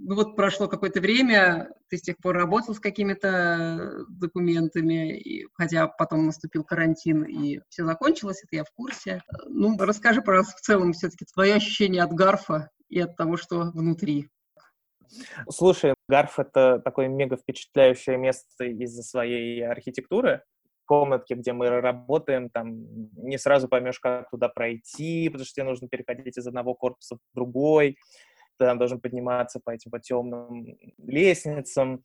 Ну 0.00 0.14
вот 0.14 0.36
прошло 0.36 0.68
какое-то 0.68 1.00
время, 1.00 1.70
ты 1.88 1.96
с 1.98 2.02
тех 2.02 2.18
пор 2.18 2.36
работал 2.36 2.74
с 2.74 2.78
какими-то 2.78 4.04
документами, 4.08 5.18
и, 5.18 5.46
хотя 5.54 5.88
потом 5.88 6.26
наступил 6.26 6.62
карантин 6.62 7.24
и 7.24 7.58
все 7.68 7.84
закончилось, 7.84 8.42
это 8.44 8.56
я 8.56 8.64
в 8.64 8.70
курсе. 8.76 9.22
Ну, 9.46 9.76
расскажи, 9.76 10.22
пожалуйста, 10.22 10.56
в 10.56 10.60
целом 10.60 10.92
все-таки 10.92 11.24
твое 11.34 11.54
ощущение 11.54 12.04
от 12.04 12.12
гарфа 12.12 12.70
и 12.88 13.00
от 13.00 13.16
того, 13.16 13.36
что 13.36 13.72
внутри. 13.72 14.28
Слушай, 15.48 15.94
Гарф— 16.08 16.38
это 16.38 16.78
такое 16.78 17.08
мега 17.08 17.36
впечатляющее 17.36 18.16
место 18.16 18.64
из-за 18.64 19.02
своей 19.02 19.66
архитектуры. 19.66 20.42
Комнатки, 20.88 21.34
где 21.34 21.52
мы 21.52 21.68
работаем, 21.68 22.48
там 22.48 23.10
не 23.12 23.36
сразу 23.36 23.68
поймешь, 23.68 24.00
как 24.00 24.30
туда 24.30 24.48
пройти, 24.48 25.28
потому 25.28 25.44
что 25.44 25.54
тебе 25.54 25.64
нужно 25.64 25.86
переходить 25.86 26.38
из 26.38 26.46
одного 26.46 26.74
корпуса 26.74 27.16
в 27.16 27.34
другой. 27.34 27.98
Ты 28.58 28.64
там 28.64 28.78
должен 28.78 28.98
подниматься 28.98 29.60
по 29.62 29.70
этим 29.70 29.90
по 29.90 30.00
темным 30.00 30.66
лестницам 30.96 32.02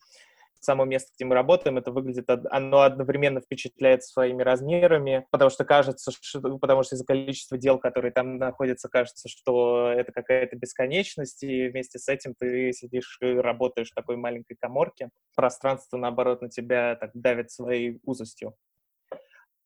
само 0.63 0.85
место, 0.85 1.11
где 1.15 1.25
мы 1.25 1.35
работаем, 1.35 1.77
это 1.77 1.91
выглядит, 1.91 2.29
оно 2.49 2.81
одновременно 2.81 3.41
впечатляет 3.41 4.03
своими 4.03 4.41
размерами, 4.41 5.27
потому 5.29 5.49
что 5.49 5.65
кажется, 5.65 6.11
что, 6.11 6.57
потому 6.57 6.83
что 6.83 6.95
из-за 6.95 7.05
количества 7.05 7.57
дел, 7.57 7.77
которые 7.77 8.11
там 8.11 8.37
находятся, 8.37 8.89
кажется, 8.89 9.29
что 9.29 9.89
это 9.89 10.11
какая-то 10.11 10.55
бесконечность, 10.55 11.43
и 11.43 11.67
вместе 11.67 11.99
с 11.99 12.07
этим 12.07 12.33
ты 12.37 12.71
сидишь 12.73 13.17
и 13.21 13.33
работаешь 13.33 13.91
в 13.91 13.95
такой 13.95 14.15
маленькой 14.15 14.55
коморке. 14.55 15.09
Пространство, 15.35 15.97
наоборот, 15.97 16.41
на 16.41 16.49
тебя 16.49 16.95
так 16.95 17.11
давит 17.13 17.51
своей 17.51 17.99
узостью. 18.03 18.55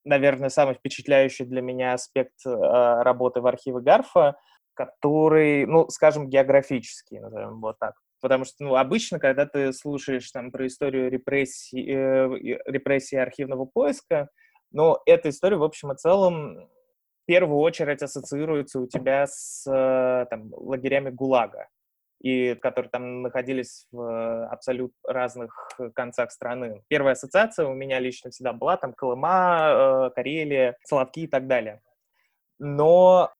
Наверное, 0.07 0.47
самый 0.47 0.75
впечатляющий 0.75 1.45
для 1.45 1.61
меня 1.61 1.93
аспект 1.93 2.45
э, 2.45 2.49
работы 2.49 3.41
в 3.41 3.47
архиве 3.47 3.81
Гарфа, 3.81 4.37
который, 4.73 5.65
ну, 5.65 5.89
скажем, 5.89 6.29
географический, 6.29 7.19
назовем 7.19 7.59
вот 7.59 7.77
так. 7.77 7.95
Потому 8.21 8.45
что, 8.45 8.63
ну, 8.63 8.75
обычно, 8.75 9.19
когда 9.19 9.45
ты 9.45 9.73
слушаешь 9.73 10.31
там 10.31 10.51
про 10.51 10.65
историю 10.67 11.11
репрессий, 11.11 11.85
э, 11.91 12.29
репрессии 12.65 13.17
архивного 13.17 13.65
поиска, 13.65 14.29
ну, 14.71 14.97
эта 15.05 15.27
история, 15.27 15.57
в 15.57 15.63
общем 15.63 15.91
и 15.91 15.97
целом, 15.97 16.55
в 16.55 17.25
первую 17.25 17.59
очередь 17.59 18.01
ассоциируется 18.01 18.79
у 18.79 18.87
тебя 18.87 19.27
с 19.27 19.69
э, 19.69 20.25
там, 20.29 20.53
лагерями 20.53 21.09
ГУЛАГа, 21.09 21.67
и 22.19 22.55
которые 22.55 22.89
там 22.89 23.21
находились 23.21 23.87
в 23.91 24.47
абсолютно 24.47 24.97
разных 25.03 25.69
концах 25.93 26.31
страны. 26.31 26.83
Первая 26.87 27.13
ассоциация 27.13 27.67
у 27.67 27.73
меня 27.73 27.99
лично 27.99 28.31
всегда 28.31 28.53
была 28.53 28.77
там 28.77 28.93
Колыма, 28.93 30.07
э, 30.07 30.09
Карелия, 30.15 30.77
Соловки 30.83 31.21
и 31.21 31.27
так 31.27 31.47
далее. 31.47 31.81
Но 32.59 33.31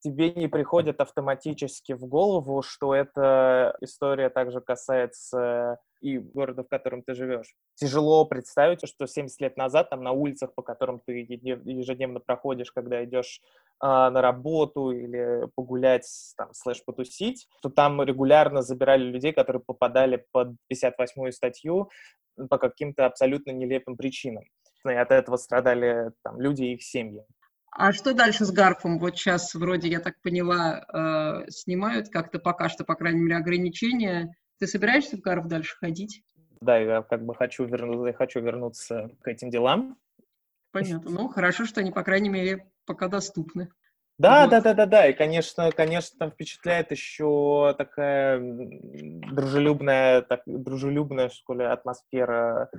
тебе 0.00 0.32
не 0.32 0.48
приходит 0.48 1.00
автоматически 1.00 1.92
в 1.92 2.06
голову, 2.06 2.62
что 2.62 2.94
эта 2.94 3.76
история 3.80 4.30
также 4.30 4.60
касается 4.60 5.78
и 6.00 6.18
города, 6.18 6.62
в 6.62 6.68
котором 6.68 7.02
ты 7.02 7.14
живешь. 7.14 7.54
Тяжело 7.74 8.24
представить, 8.26 8.86
что 8.86 9.06
70 9.06 9.40
лет 9.40 9.56
назад 9.56 9.90
там 9.90 10.02
на 10.02 10.12
улицах, 10.12 10.54
по 10.54 10.62
которым 10.62 11.00
ты 11.04 11.12
ежедневно 11.20 12.20
проходишь, 12.20 12.70
когда 12.70 13.02
идешь 13.04 13.40
а, 13.80 14.10
на 14.10 14.20
работу 14.20 14.90
или 14.90 15.48
погулять, 15.54 16.06
там, 16.36 16.50
слэш 16.52 16.84
потусить, 16.84 17.48
то 17.62 17.70
там 17.70 18.02
регулярно 18.02 18.62
забирали 18.62 19.04
людей, 19.04 19.32
которые 19.32 19.62
попадали 19.64 20.24
под 20.32 20.50
58-ю 20.72 21.32
статью 21.32 21.90
по 22.50 22.58
каким-то 22.58 23.06
абсолютно 23.06 23.50
нелепым 23.50 23.96
причинам. 23.96 24.44
И 24.84 24.92
от 24.92 25.10
этого 25.10 25.36
страдали 25.36 26.12
там, 26.22 26.40
люди 26.40 26.64
и 26.64 26.74
их 26.74 26.82
семьи. 26.82 27.24
А 27.78 27.92
что 27.92 28.14
дальше 28.14 28.46
с 28.46 28.50
Гарфом? 28.50 28.98
Вот 28.98 29.16
сейчас 29.16 29.54
вроде, 29.54 29.88
я 29.88 30.00
так 30.00 30.18
поняла, 30.22 30.86
э, 31.46 31.50
снимают 31.50 32.08
как-то 32.08 32.38
пока 32.38 32.70
что, 32.70 32.84
по 32.84 32.94
крайней 32.94 33.20
мере, 33.20 33.36
ограничения. 33.36 34.34
Ты 34.58 34.66
собираешься 34.66 35.18
в 35.18 35.20
Гарф 35.20 35.46
дальше 35.46 35.76
ходить? 35.76 36.22
Да, 36.62 36.78
я 36.78 37.02
как 37.02 37.22
бы 37.26 37.34
хочу, 37.34 37.66
верну, 37.66 38.10
хочу 38.14 38.40
вернуться 38.40 39.10
к 39.20 39.28
этим 39.28 39.50
делам. 39.50 39.98
Понятно. 40.72 41.10
Ну, 41.10 41.28
хорошо, 41.28 41.66
что 41.66 41.80
они, 41.80 41.92
по 41.92 42.02
крайней 42.02 42.30
мере, 42.30 42.66
пока 42.86 43.08
доступны. 43.08 43.68
Да, 44.18 44.44
вот. 44.44 44.50
да, 44.50 44.60
да, 44.62 44.72
да, 44.72 44.86
да. 44.86 45.06
И, 45.08 45.12
конечно, 45.12 45.70
конечно, 45.70 46.18
там 46.18 46.30
впечатляет 46.30 46.90
еще 46.92 47.74
такая 47.76 48.40
дружелюбная, 48.40 50.22
так, 50.22 50.40
дружелюбная, 50.46 51.28
что 51.28 51.52
ли, 51.52 51.64
атмосфера 51.64 52.70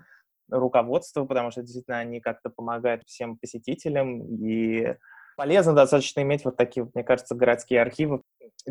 руководства, 0.50 1.26
потому 1.26 1.52
что 1.52 1.62
действительно 1.62 2.00
они 2.00 2.20
как-то 2.20 2.50
помогают 2.50 3.04
всем 3.06 3.38
посетителям, 3.38 4.22
и 4.44 4.96
полезно 5.36 5.74
достаточно 5.74 6.22
иметь 6.22 6.46
вот 6.46 6.58
такие, 6.58 6.90
мне 6.94 7.04
кажется, 7.04 7.36
городские 7.36 7.82
архивы, 7.82 8.22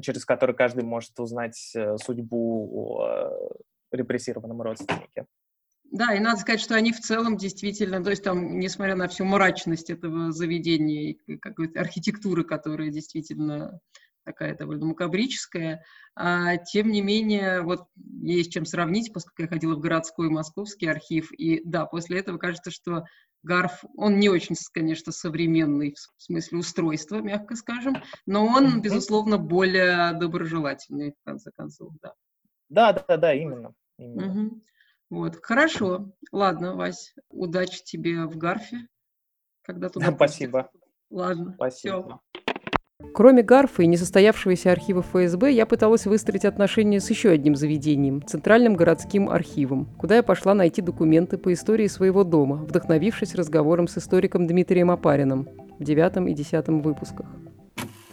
через 0.01 0.25
которые 0.25 0.57
каждый 0.57 0.85
может 0.85 1.19
узнать 1.19 1.73
э, 1.75 1.97
судьбу 1.99 2.99
о 2.99 3.31
репрессированном 3.93 4.61
родственнике. 4.61 5.27
Да, 5.93 6.15
и 6.15 6.19
надо 6.19 6.41
сказать, 6.41 6.61
что 6.61 6.75
они 6.75 6.93
в 6.93 7.01
целом 7.01 7.37
действительно, 7.37 8.03
то 8.03 8.11
есть 8.11 8.25
там, 8.25 8.59
несмотря 8.59 8.97
на 8.97 9.09
всю 9.09 9.25
мрачность 9.25 9.89
этого 9.89 10.33
заведения 10.33 11.13
и 11.13 11.37
какой-то 11.39 11.81
архитектуры, 11.81 12.45
которая 12.45 12.91
действительно 12.91 13.81
такая 14.27 14.57
довольно 14.57 14.87
макабрическая. 14.87 15.85
А, 16.15 16.57
тем 16.59 16.91
не 16.91 17.01
менее, 17.01 17.63
вот 17.63 17.87
есть 18.21 18.53
чем 18.53 18.67
сравнить, 18.67 19.13
поскольку 19.13 19.43
я 19.43 19.49
ходила 19.49 19.75
в 19.77 19.81
городской 19.81 20.29
московский 20.29 20.87
архив, 20.87 21.33
и 21.33 21.63
да, 21.65 21.87
после 21.87 22.19
этого 22.19 22.37
кажется, 22.37 22.71
что 22.71 23.05
Гарф, 23.43 23.85
он 23.97 24.19
не 24.19 24.29
очень, 24.29 24.57
конечно, 24.73 25.13
современный 25.13 25.95
в 25.95 26.23
смысле 26.23 26.59
устройства, 26.59 27.17
мягко 27.17 27.55
скажем, 27.55 27.95
но 28.27 28.45
он, 28.45 28.83
безусловно, 28.83 29.39
более 29.39 30.13
доброжелательный, 30.15 31.13
в 31.13 31.25
конце 31.25 31.53
концов, 31.53 31.93
да. 32.03 32.13
Да, 32.69 32.93
да, 32.93 33.17
да, 33.17 33.33
именно. 33.33 33.73
именно. 33.97 34.27
Угу. 34.27 34.63
Вот, 35.11 35.39
хорошо. 35.41 36.13
Ладно, 36.33 36.75
Вась, 36.75 37.15
удачи 37.29 37.85
тебе 37.85 38.27
в 38.27 38.37
Гарфе, 38.37 38.89
когда 39.63 39.89
туда. 39.89 40.11
Да, 40.11 40.17
спасибо. 40.17 40.71
Ладно, 41.11 41.53
спасибо. 41.55 42.21
Все. 42.33 42.43
Кроме 43.17 43.43
Гарфа 43.43 43.83
и 43.83 43.87
несостоявшегося 43.87 44.73
архива 44.73 45.01
ФСБ, 45.01 45.51
я 45.51 45.65
пыталась 45.65 46.05
выстроить 46.05 46.45
отношения 46.45 47.01
с 47.01 47.09
еще 47.09 47.31
одним 47.31 47.57
заведением– 47.57 48.23
Центральным 48.27 48.75
городским 48.75 49.31
архивом, 49.31 49.87
куда 49.99 50.17
я 50.17 50.23
пошла 50.23 50.53
найти 50.53 50.83
документы 50.83 51.39
по 51.39 51.51
истории 51.53 51.87
своего 51.87 52.25
дома, 52.25 52.57
вдохновившись 52.57 53.35
разговором 53.35 53.89
с 53.89 53.97
историком 53.97 54.47
Дмитрием 54.47 54.91
Апариным 54.91 55.49
в 55.79 55.83
девятом 55.83 56.29
и 56.29 56.35
десятом 56.35 56.83
выпусках. 56.83 57.27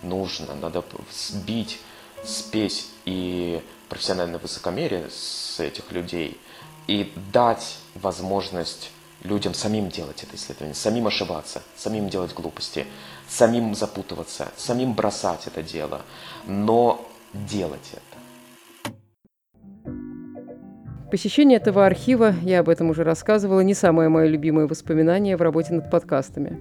Нужно, 0.04 0.56
надо 0.62 0.84
сбить 1.12 1.82
спесь 2.24 2.90
и 3.04 3.62
профессиональное 3.90 4.40
высокомерие 4.40 5.08
с 5.10 5.60
этих 5.60 5.92
людей 5.92 6.40
и 6.88 7.12
дать 7.34 7.78
возможность 7.96 8.92
людям 9.24 9.54
самим 9.54 9.90
делать 9.90 10.24
это 10.24 10.36
исследование, 10.36 10.76
самим 10.76 11.08
ошибаться, 11.08 11.62
самим 11.76 12.10
делать 12.10 12.34
глупости, 12.34 12.86
самим 13.34 13.74
запутываться, 13.74 14.52
самим 14.56 14.94
бросать 14.94 15.48
это 15.48 15.64
дело, 15.64 16.02
но 16.48 17.06
делать 17.34 17.94
это. 17.94 18.02
Посещение 21.10 21.58
этого 21.58 21.86
архива, 21.86 22.34
я 22.42 22.60
об 22.60 22.70
этом 22.70 22.90
уже 22.90 23.04
рассказывала, 23.04 23.62
не 23.62 23.74
самое 23.74 24.10
мое 24.10 24.28
любимое 24.28 24.68
воспоминание 24.68 25.38
в 25.38 25.42
работе 25.42 25.74
над 25.74 25.90
подкастами. 25.90 26.60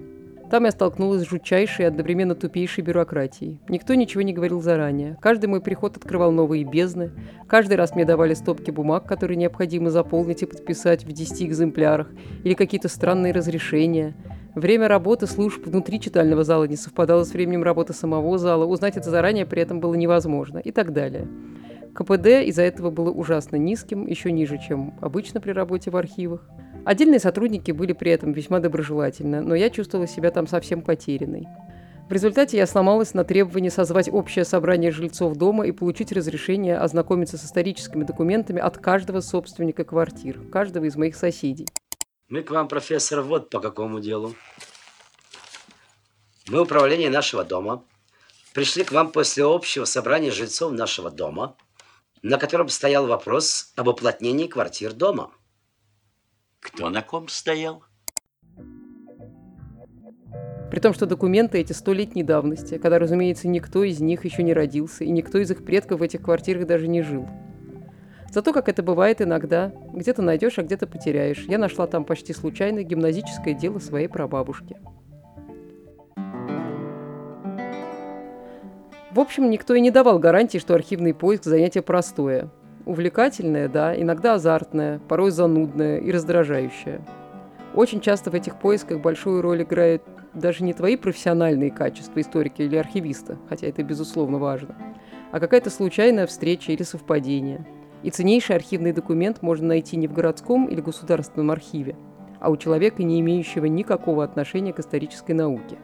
Там 0.49 0.65
я 0.65 0.71
столкнулась 0.71 1.23
с 1.23 1.29
жутчайшей 1.29 1.85
и 1.85 1.87
одновременно 1.87 2.35
тупейшей 2.35 2.83
бюрократией. 2.83 3.59
Никто 3.69 3.95
ничего 3.95 4.21
не 4.21 4.33
говорил 4.33 4.61
заранее. 4.61 5.17
Каждый 5.21 5.47
мой 5.47 5.61
приход 5.61 5.97
открывал 5.97 6.31
новые 6.31 6.63
бездны. 6.63 7.11
Каждый 7.47 7.77
раз 7.77 7.95
мне 7.95 8.05
давали 8.05 8.35
стопки 8.35 8.69
бумаг, 8.69 9.07
которые 9.07 9.37
необходимо 9.37 9.89
заполнить 9.89 10.43
и 10.43 10.45
подписать 10.45 11.05
в 11.05 11.11
10 11.11 11.41
экземплярах, 11.43 12.11
или 12.43 12.53
какие-то 12.53 12.89
странные 12.89 13.33
разрешения. 13.33 14.15
Время 14.55 14.87
работы 14.87 15.25
служб 15.25 15.65
внутри 15.65 15.99
читального 15.99 16.43
зала 16.43 16.65
не 16.65 16.75
совпадало 16.75 17.23
с 17.23 17.33
временем 17.33 17.63
работы 17.63 17.93
самого 17.93 18.37
зала, 18.37 18.65
узнать 18.65 18.97
это 18.97 19.09
заранее 19.09 19.47
при 19.47 19.63
этом 19.63 19.79
было 19.79 19.95
невозможно 19.95 20.59
и 20.59 20.71
так 20.71 20.93
далее. 20.93 21.27
КПД 21.95 22.27
из-за 22.45 22.61
этого 22.61 22.91
было 22.91 23.09
ужасно 23.09 23.55
низким, 23.55 24.05
еще 24.05 24.31
ниже, 24.31 24.59
чем 24.59 24.93
обычно 25.01 25.41
при 25.41 25.51
работе 25.51 25.89
в 25.89 25.97
архивах. 25.97 26.47
Отдельные 26.85 27.19
сотрудники 27.19 27.71
были 27.71 27.93
при 27.93 28.11
этом 28.11 28.31
весьма 28.31 28.59
доброжелательны, 28.59 29.41
но 29.41 29.55
я 29.55 29.71
чувствовала 29.71 30.07
себя 30.07 30.29
там 30.29 30.45
совсем 30.45 30.81
потерянной. 30.81 31.47
В 32.09 32.11
результате 32.11 32.57
я 32.57 32.67
сломалась 32.67 33.15
на 33.15 33.23
требование 33.23 33.71
созвать 33.71 34.09
общее 34.11 34.45
собрание 34.45 34.91
жильцов 34.91 35.35
дома 35.35 35.65
и 35.65 35.71
получить 35.71 36.11
разрешение 36.11 36.77
ознакомиться 36.77 37.37
с 37.37 37.45
историческими 37.45 38.03
документами 38.03 38.59
от 38.59 38.77
каждого 38.77 39.21
собственника 39.21 39.83
квартир, 39.83 40.39
каждого 40.51 40.85
из 40.85 40.95
моих 40.95 41.15
соседей. 41.15 41.67
Мы 42.33 42.41
к 42.41 42.49
вам, 42.49 42.67
профессор, 42.67 43.21
вот 43.21 43.51
по 43.51 43.59
какому 43.59 43.99
делу. 43.99 44.33
Мы 46.47 46.61
управление 46.61 47.11
нашего 47.11 47.43
дома. 47.43 47.85
Пришли 48.55 48.83
к 48.83 48.91
вам 48.91 49.11
после 49.11 49.43
общего 49.45 49.85
собрания 49.85 50.31
жильцов 50.31 50.71
нашего 50.71 51.11
дома, 51.11 51.55
на 52.23 52.39
котором 52.39 52.69
стоял 52.69 53.05
вопрос 53.05 53.71
об 53.75 53.87
уплотнении 53.87 54.47
квартир 54.47 54.93
дома. 54.93 55.31
Кто 56.59 56.89
на 56.89 57.03
ком 57.03 57.27
стоял? 57.27 57.83
При 60.71 60.79
том, 60.79 60.95
что 60.95 61.05
документы 61.05 61.59
эти 61.59 61.73
столетней 61.73 62.23
давности, 62.23 62.79
когда, 62.79 62.97
разумеется, 62.97 63.47
никто 63.47 63.83
из 63.83 63.99
них 63.99 64.25
еще 64.25 64.41
не 64.41 64.55
родился, 64.55 65.03
и 65.03 65.11
никто 65.11 65.37
из 65.37 65.51
их 65.51 65.63
предков 65.63 65.99
в 65.99 66.01
этих 66.01 66.23
квартирах 66.23 66.65
даже 66.65 66.87
не 66.87 67.03
жил. 67.03 67.29
Зато, 68.33 68.51
как 68.51 68.67
это 68.67 68.81
бывает 68.81 69.21
иногда, 69.21 69.71
где-то 69.93 70.23
найдешь, 70.23 70.57
а 70.57 70.63
где-то 70.63 70.87
потеряешь. 70.87 71.45
Я 71.47 71.59
нашла 71.59 71.85
там 71.85 72.03
почти 72.03 72.33
случайно 72.33 72.81
гимназическое 72.81 73.53
дело 73.53 73.77
своей 73.77 74.07
прабабушки. 74.07 74.75
В 79.11 79.19
общем, 79.19 79.51
никто 79.51 79.75
и 79.75 79.81
не 79.81 79.91
давал 79.91 80.17
гарантии, 80.17 80.57
что 80.57 80.73
архивный 80.73 81.13
поиск– 81.13 81.43
занятие 81.45 81.83
простое. 81.83 82.49
Увлекательное, 82.87 83.67
да, 83.67 83.95
иногда 83.95 84.33
азартное, 84.33 84.97
порой 85.07 85.29
занудное 85.29 85.99
и 85.99 86.11
раздражающее. 86.11 87.01
Очень 87.75 88.01
часто 88.01 88.31
в 88.31 88.33
этих 88.33 88.59
поисках 88.59 88.99
большую 88.99 89.43
роль 89.43 89.61
играют 89.61 90.01
даже 90.33 90.63
не 90.63 90.73
твои 90.73 90.95
профессиональные 90.95 91.69
качества 91.69 92.19
историка 92.19 92.63
или 92.63 92.77
архивиста, 92.77 93.37
хотя 93.47 93.67
это 93.67 93.83
безусловно 93.83 94.39
важно, 94.39 94.75
а 95.31 95.39
какая-то 95.39 95.69
случайная 95.69 96.25
встреча 96.25 96.71
или 96.71 96.81
совпадение. 96.81 97.63
И 98.03 98.11
ценнейший 98.11 98.55
архивный 98.55 98.91
документ 98.91 99.41
можно 99.41 99.67
найти 99.67 99.97
не 99.97 100.07
в 100.07 100.13
городском 100.13 100.67
или 100.67 100.81
государственном 100.81 101.51
архиве, 101.51 101.95
а 102.39 102.49
у 102.49 102.57
человека, 102.57 103.01
не 103.01 103.19
имеющего 103.21 103.65
никакого 103.65 104.23
отношения 104.23 104.73
к 104.73 104.79
исторической 104.79 105.31
науке. 105.31 105.77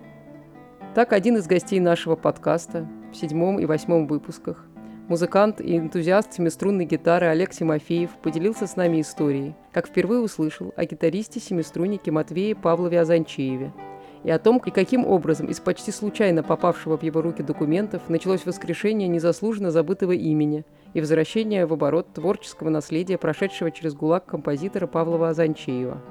Так, 0.94 1.14
один 1.14 1.38
из 1.38 1.48
гостей 1.48 1.80
нашего 1.80 2.16
подкаста 2.16 2.88
в 3.12 3.16
седьмом 3.16 3.60
и 3.60 3.66
восьмом 3.66 4.08
выпусках 4.08 4.66
Музыкант 5.10 5.60
и 5.60 5.76
энтузиаст 5.76 6.34
семиструнной 6.34 6.86
гитары 6.86 7.26
Олег 7.26 7.50
Тимофеев 7.50 8.12
поделился 8.22 8.68
с 8.68 8.76
нами 8.76 9.02
историей, 9.02 9.56
как 9.72 9.88
впервые 9.88 10.22
услышал 10.22 10.72
о 10.78 10.86
гитаристе-семиструннике 10.86 12.12
Матвее 12.12 12.54
Павлове 12.54 13.02
Азанчееве 13.02 13.74
и 14.24 14.32
о 14.32 14.40
том, 14.40 14.62
и 14.66 14.72
каким 14.72 15.06
образом 15.06 15.48
из 15.48 15.60
почти 15.60 15.92
случайно 15.92 16.44
попавшего 16.44 16.98
в 16.98 17.04
его 17.04 17.22
руки 17.22 17.42
документов 17.42 18.10
началось 18.10 18.46
воскрешение 18.46 19.08
незаслуженно 19.08 19.72
забытого 19.72 20.12
имени 20.12 20.66
и 20.94 21.00
возвращение 21.00 21.66
в 21.66 21.74
оборот 21.74 22.14
творческого 22.14 22.70
наследия 22.70 23.18
прошедшего 23.18 23.72
через 23.72 23.94
ГУЛАГ 23.94 24.26
композитора 24.26 24.88
Павлова 24.88 25.30
Азанчеева. 25.30 26.02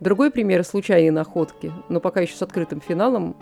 Другой 0.00 0.30
пример 0.30 0.64
случайной 0.64 1.10
находки, 1.10 1.72
но 1.88 2.00
пока 2.00 2.20
еще 2.20 2.34
с 2.34 2.42
открытым 2.42 2.80
финалом, 2.80 3.36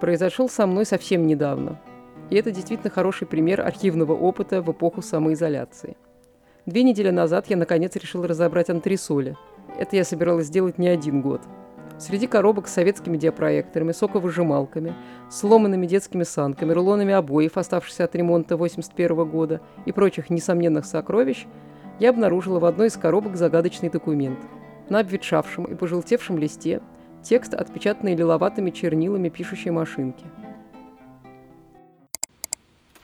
произошел 0.00 0.48
со 0.48 0.66
мной 0.66 0.84
совсем 0.84 1.26
недавно– 1.26 1.80
и 2.30 2.36
это 2.36 2.50
действительно 2.50 2.90
хороший 2.90 3.26
пример 3.26 3.60
архивного 3.60 4.12
опыта 4.12 4.60
в 4.60 4.70
эпоху 4.70 5.02
самоизоляции. 5.02 5.96
Две 6.64 6.82
недели 6.82 7.10
назад 7.10 7.46
я 7.48 7.56
наконец 7.56 7.94
решила 7.94 8.26
разобрать 8.26 8.70
антресоли. 8.70 9.36
Это 9.78 9.96
я 9.96 10.04
собиралась 10.04 10.46
сделать 10.46 10.78
не 10.78 10.88
один 10.88 11.20
год. 11.22 11.42
Среди 11.98 12.26
коробок 12.26 12.68
с 12.68 12.72
советскими 12.74 13.16
диапроекторами, 13.16 13.92
соковыжималками, 13.92 14.94
сломанными 15.30 15.86
детскими 15.86 16.24
санками, 16.24 16.72
рулонами 16.72 17.14
обоев, 17.14 17.56
оставшихся 17.56 18.04
от 18.04 18.14
ремонта 18.14 18.56
81 18.56 19.24
года 19.24 19.60
и 19.86 19.92
прочих 19.92 20.28
несомненных 20.28 20.84
сокровищ, 20.84 21.46
я 21.98 22.10
обнаружила 22.10 22.58
в 22.58 22.66
одной 22.66 22.88
из 22.88 22.96
коробок 22.96 23.36
загадочный 23.36 23.88
документ. 23.88 24.38
На 24.90 25.00
обветшавшем 25.00 25.64
и 25.64 25.74
пожелтевшем 25.74 26.38
листе 26.38 26.82
текст, 27.22 27.54
отпечатанный 27.54 28.14
лиловатыми 28.14 28.70
чернилами 28.70 29.28
пишущей 29.30 29.70
машинки– 29.70 30.24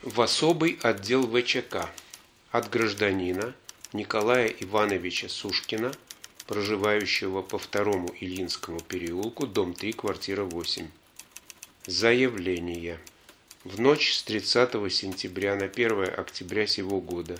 в 0.03 0.19
особый 0.19 0.77
отдел 0.81 1.25
ВЧК 1.25 1.89
от 2.51 2.69
гражданина 2.69 3.53
Николая 3.93 4.47
Ивановича 4.47 5.29
Сушкина, 5.29 5.93
проживающего 6.53 7.41
по 7.41 7.57
второму 7.57 8.13
Ильинскому 8.19 8.79
переулку, 8.79 9.47
дом 9.47 9.73
3, 9.73 9.91
квартира 9.93 10.43
8. 10.43 10.87
Заявление. 11.87 12.99
В 13.63 13.79
ночь 13.79 14.13
с 14.13 14.21
30 14.21 14.71
сентября 14.93 15.55
на 15.55 15.65
1 15.65 16.13
октября 16.15 16.67
сего 16.67 17.01
года 17.01 17.39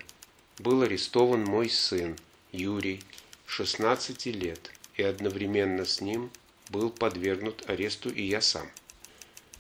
был 0.58 0.82
арестован 0.82 1.44
мой 1.44 1.70
сын 1.70 2.16
Юрий, 2.52 3.02
16 3.46 4.26
лет, 4.26 4.72
и 4.96 5.04
одновременно 5.04 5.86
с 5.86 6.02
ним 6.02 6.32
был 6.72 6.90
подвергнут 6.90 7.70
аресту 7.70 8.10
и 8.10 8.24
я 8.24 8.42
сам. 8.42 8.68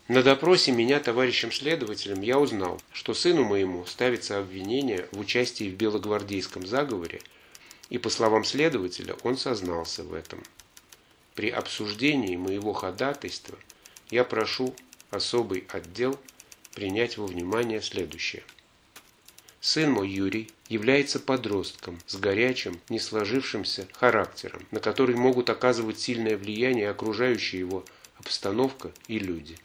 На 0.07 0.23
допросе 0.23 0.71
меня 0.71 0.99
товарищем 0.99 1.51
следователем 1.51 2.21
я 2.21 2.39
узнал, 2.39 2.81
что 2.91 3.13
сыну 3.13 3.43
моему 3.43 3.85
ставится 3.85 4.39
обвинение 4.39 5.07
в 5.11 5.19
участии 5.19 5.69
в 5.69 5.75
белогвардейском 5.75 6.65
заговоре, 6.65 7.21
и 7.93 7.99
по 7.99 8.09
словам 8.09 8.43
следователя 8.43 9.15
он 9.21 9.37
сознался 9.37 10.03
в 10.03 10.15
этом. 10.15 10.41
При 11.35 11.51
обсуждении 11.51 12.35
моего 12.35 12.73
ходатайства 12.73 13.55
я 14.09 14.23
прошу 14.23 14.75
особый 15.11 15.65
отдел 15.69 16.19
принять 16.73 17.19
во 17.19 17.27
внимание 17.27 17.83
следующее. 17.83 18.41
Сын 19.61 19.91
мой 19.91 20.09
Юрий 20.09 20.49
является 20.69 21.19
подростком 21.19 21.99
с 22.07 22.15
горячим, 22.15 22.81
не 22.89 22.97
сложившимся 22.97 23.87
характером, 23.93 24.65
на 24.71 24.79
который 24.79 25.15
могут 25.15 25.51
оказывать 25.51 25.99
сильное 25.99 26.35
влияние 26.35 26.89
окружающая 26.89 27.59
его 27.59 27.85
обстановка 28.15 28.91
и 29.07 29.19
люди. 29.19 29.55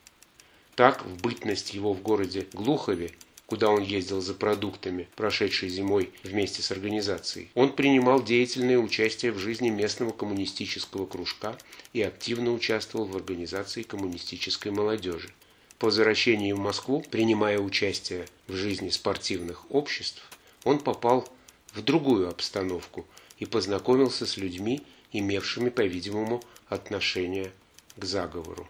Так, 0.74 1.02
в 1.06 1.22
бытность 1.22 1.72
его 1.72 1.94
в 1.94 2.02
городе 2.02 2.46
Глухове, 2.52 3.12
куда 3.48 3.70
он 3.70 3.82
ездил 3.82 4.20
за 4.20 4.34
продуктами, 4.34 5.08
прошедшей 5.16 5.70
зимой 5.70 6.10
вместе 6.22 6.60
с 6.60 6.70
организацией, 6.70 7.48
он 7.54 7.72
принимал 7.72 8.22
деятельное 8.22 8.76
участие 8.76 9.32
в 9.32 9.38
жизни 9.38 9.70
местного 9.70 10.12
коммунистического 10.12 11.06
кружка 11.06 11.56
и 11.94 12.02
активно 12.02 12.52
участвовал 12.52 13.06
в 13.06 13.16
организации 13.16 13.84
коммунистической 13.84 14.70
молодежи. 14.70 15.30
По 15.78 15.86
возвращении 15.86 16.52
в 16.52 16.58
Москву, 16.58 17.02
принимая 17.10 17.58
участие 17.58 18.26
в 18.48 18.52
жизни 18.52 18.90
спортивных 18.90 19.64
обществ, 19.70 20.22
он 20.64 20.78
попал 20.78 21.26
в 21.72 21.80
другую 21.80 22.28
обстановку 22.28 23.06
и 23.38 23.46
познакомился 23.46 24.26
с 24.26 24.36
людьми, 24.36 24.82
имевшими, 25.10 25.70
по-видимому, 25.70 26.42
отношение 26.68 27.50
к 27.96 28.04
заговору. 28.04 28.68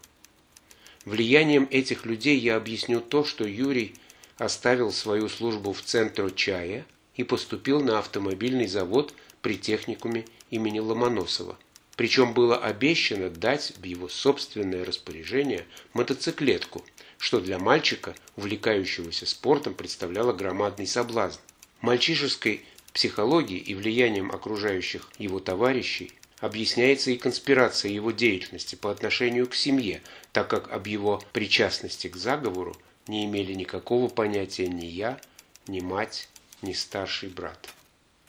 Влиянием 1.04 1.66
этих 1.72 2.06
людей 2.06 2.38
я 2.38 2.54
объясню 2.54 3.00
то, 3.00 3.24
что 3.24 3.44
Юрий 3.44 3.96
оставил 4.38 4.92
свою 4.92 5.28
службу 5.28 5.72
в 5.72 5.82
Центро 5.82 6.30
чая 6.30 6.86
и 7.16 7.24
поступил 7.24 7.80
на 7.82 7.98
автомобильный 7.98 8.68
завод 8.68 9.12
при 9.42 9.58
техникуме 9.58 10.24
имени 10.50 10.78
Ломоносова. 10.78 11.58
Причем 11.96 12.32
было 12.32 12.56
обещано 12.56 13.28
дать 13.28 13.72
в 13.76 13.84
его 13.84 14.08
собственное 14.08 14.84
распоряжение 14.84 15.66
мотоциклетку, 15.94 16.84
что 17.18 17.40
для 17.40 17.58
мальчика, 17.58 18.14
увлекающегося 18.36 19.26
спортом, 19.26 19.74
представляло 19.74 20.32
громадный 20.32 20.86
соблазн. 20.86 21.40
Мальчишеской 21.80 22.64
психологией 22.92 23.60
и 23.60 23.74
влиянием 23.74 24.30
окружающих 24.30 25.10
его 25.18 25.40
товарищей 25.40 26.12
объясняется 26.38 27.10
и 27.10 27.16
конспирация 27.16 27.90
его 27.90 28.12
деятельности 28.12 28.76
по 28.76 28.92
отношению 28.92 29.48
к 29.48 29.56
семье, 29.56 30.00
так 30.32 30.48
как 30.48 30.70
об 30.70 30.86
его 30.86 31.20
причастности 31.32 32.06
к 32.06 32.16
заговору 32.16 32.76
не 33.08 33.24
имели 33.24 33.54
никакого 33.54 34.08
понятия 34.08 34.68
ни 34.68 34.86
я, 34.86 35.20
ни 35.66 35.80
мать, 35.80 36.28
ни 36.62 36.72
старший 36.72 37.28
брат. 37.28 37.74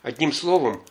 Одним 0.02 0.34
словом, 0.34 0.82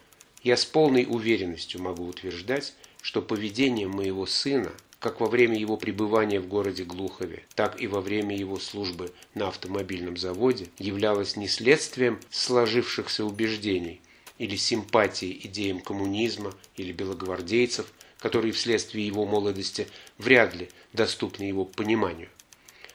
я 0.42 0.57
с 0.57 0.64
полной 0.64 1.07
уверенностью 1.09 1.83
могу 1.83 2.07
утверждать, 2.07 2.74
что 3.03 3.22
поведение 3.22 3.88
моего 3.88 4.27
сына, 4.27 4.72
как 5.01 5.20
во 5.20 5.27
время 5.29 5.57
его 5.59 5.77
пребывания 5.77 6.40
в 6.40 6.48
городе 6.48 6.85
Глухове, 6.85 7.44
так 7.55 7.81
и 7.81 7.87
во 7.87 8.01
время 8.01 8.37
его 8.37 8.59
службы 8.59 9.12
на 9.35 9.48
автомобильном 9.48 10.16
заводе, 10.16 10.68
являлось 10.79 11.37
не 11.37 11.48
следствием 11.48 12.20
сложившихся 12.31 13.24
убеждений 13.24 14.01
или 14.38 14.57
симпатии 14.57 15.40
идеям 15.44 15.81
коммунизма 15.81 16.53
или 16.77 16.92
белогвардейцев, 16.92 17.92
которые 18.18 18.53
вследствие 18.53 19.07
его 19.07 19.24
молодости 19.24 19.87
вряд 20.18 20.55
ли 20.55 20.68
доступны 20.92 21.44
его 21.44 21.64
пониманию, 21.64 22.29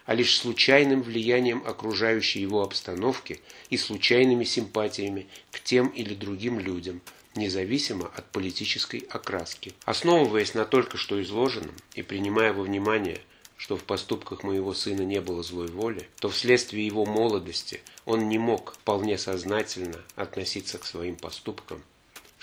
а 0.06 0.16
лишь 0.16 0.38
случайным 0.38 1.02
влиянием 1.02 1.63
окружающей 1.66 2.42
его 2.42 2.62
обстановки 2.62 3.39
и 3.70 3.78
случайными 3.78 4.44
симпатиями 4.44 5.28
к 5.52 5.60
тем 5.60 5.88
или 5.89 6.13
другим 6.13 6.60
людям, 6.60 7.02
независимо 7.36 8.12
от 8.16 8.30
политической 8.32 9.06
окраски. 9.10 9.74
Основываясь 9.86 10.54
на 10.54 10.66
только 10.66 10.98
что 10.98 11.22
изложенном 11.22 11.76
и 11.96 12.02
принимая 12.02 12.54
во 12.54 12.63
внимание, 12.63 13.20
что 13.58 13.78
в 13.78 13.84
поступках 13.84 14.44
моего 14.44 14.74
сына 14.74 15.02
не 15.02 15.22
было 15.22 15.42
злой 15.44 15.68
воли, 15.68 16.08
то 16.20 16.30
вследствие 16.30 16.86
его 16.86 17.06
молодости 17.06 17.82
он 18.06 18.28
не 18.28 18.38
мог 18.38 18.74
вполне 18.74 19.18
сознательно 19.18 20.00
относиться 20.16 20.78
к 20.78 20.86
своим 20.86 21.16
поступкам 21.16 21.82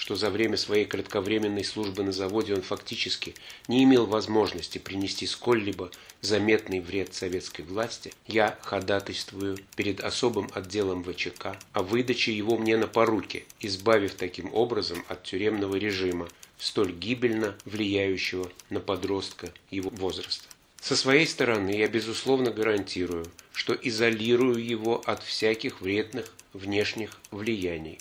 что 0.00 0.16
за 0.16 0.30
время 0.30 0.56
своей 0.56 0.86
кратковременной 0.86 1.62
службы 1.62 2.02
на 2.02 2.10
заводе 2.10 2.54
он 2.54 2.62
фактически 2.62 3.34
не 3.68 3.84
имел 3.84 4.06
возможности 4.06 4.78
принести 4.78 5.26
сколь-либо 5.26 5.90
заметный 6.22 6.80
вред 6.80 7.12
советской 7.12 7.66
власти, 7.66 8.10
я 8.26 8.58
ходатайствую 8.62 9.58
перед 9.76 10.00
особым 10.00 10.48
отделом 10.54 11.04
ВЧК 11.04 11.58
о 11.74 11.82
выдаче 11.82 12.32
его 12.32 12.56
мне 12.56 12.78
на 12.78 12.86
поруки, 12.86 13.44
избавив 13.60 14.14
таким 14.14 14.54
образом 14.54 15.04
от 15.06 15.22
тюремного 15.24 15.76
режима, 15.76 16.28
столь 16.58 16.92
гибельно 16.92 17.54
влияющего 17.66 18.50
на 18.70 18.80
подростка 18.80 19.52
его 19.70 19.90
возраста. 19.90 20.48
Со 20.80 20.96
своей 20.96 21.26
стороны 21.26 21.76
я 21.76 21.88
безусловно 21.88 22.50
гарантирую, 22.50 23.26
что 23.52 23.74
изолирую 23.74 24.64
его 24.64 25.02
от 25.04 25.22
всяких 25.22 25.82
вредных 25.82 26.32
внешних 26.54 27.18
влияний, 27.30 27.98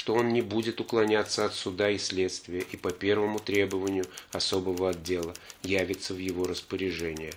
что 0.00 0.14
он 0.14 0.32
не 0.32 0.40
будет 0.40 0.80
уклоняться 0.80 1.44
от 1.44 1.52
суда 1.52 1.90
и 1.90 1.98
следствия 1.98 2.60
и 2.72 2.78
по 2.78 2.90
первому 2.90 3.38
требованию 3.38 4.06
особого 4.32 4.88
отдела 4.88 5.34
явится 5.62 6.14
в 6.14 6.18
его 6.18 6.46
распоряжение. 6.46 7.34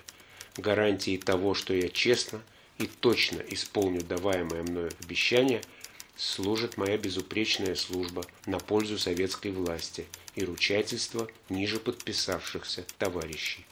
Гарантией 0.55 1.17
того, 1.17 1.55
что 1.55 1.73
я 1.73 1.89
честно 1.89 2.41
и 2.77 2.87
точно 2.87 3.41
исполню 3.49 4.01
даваемое 4.01 4.63
мною 4.63 4.91
обещание, 5.03 5.61
служит 6.15 6.77
моя 6.77 6.97
безупречная 6.97 7.75
служба 7.75 8.23
на 8.45 8.59
пользу 8.59 8.97
советской 8.97 9.51
власти 9.51 10.05
и 10.35 10.45
ручательство 10.45 11.27
ниже 11.49 11.79
подписавшихся 11.79 12.85
товарищей. 12.97 13.65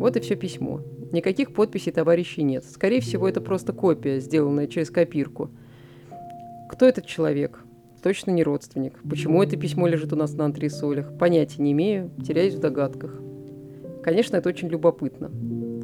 Вот 0.00 0.16
и 0.16 0.20
все 0.20 0.34
письмо. 0.34 0.80
Никаких 1.12 1.52
подписей 1.52 1.92
товарищей 1.92 2.42
нет. 2.42 2.64
Скорее 2.64 3.02
всего, 3.02 3.28
это 3.28 3.42
просто 3.42 3.74
копия, 3.74 4.18
сделанная 4.18 4.66
через 4.66 4.90
копирку. 4.90 5.50
Кто 6.70 6.86
этот 6.86 7.04
человек? 7.04 7.62
Точно 8.02 8.30
не 8.30 8.42
родственник. 8.42 8.94
Почему 9.06 9.42
это 9.42 9.58
письмо 9.58 9.86
лежит 9.86 10.14
у 10.14 10.16
нас 10.16 10.32
на 10.32 10.46
антресолях? 10.46 11.18
Понятия 11.18 11.60
не 11.60 11.72
имею, 11.72 12.10
теряюсь 12.26 12.54
в 12.54 12.60
догадках. 12.60 13.14
Конечно, 14.02 14.38
это 14.38 14.48
очень 14.48 14.68
любопытно. 14.68 15.30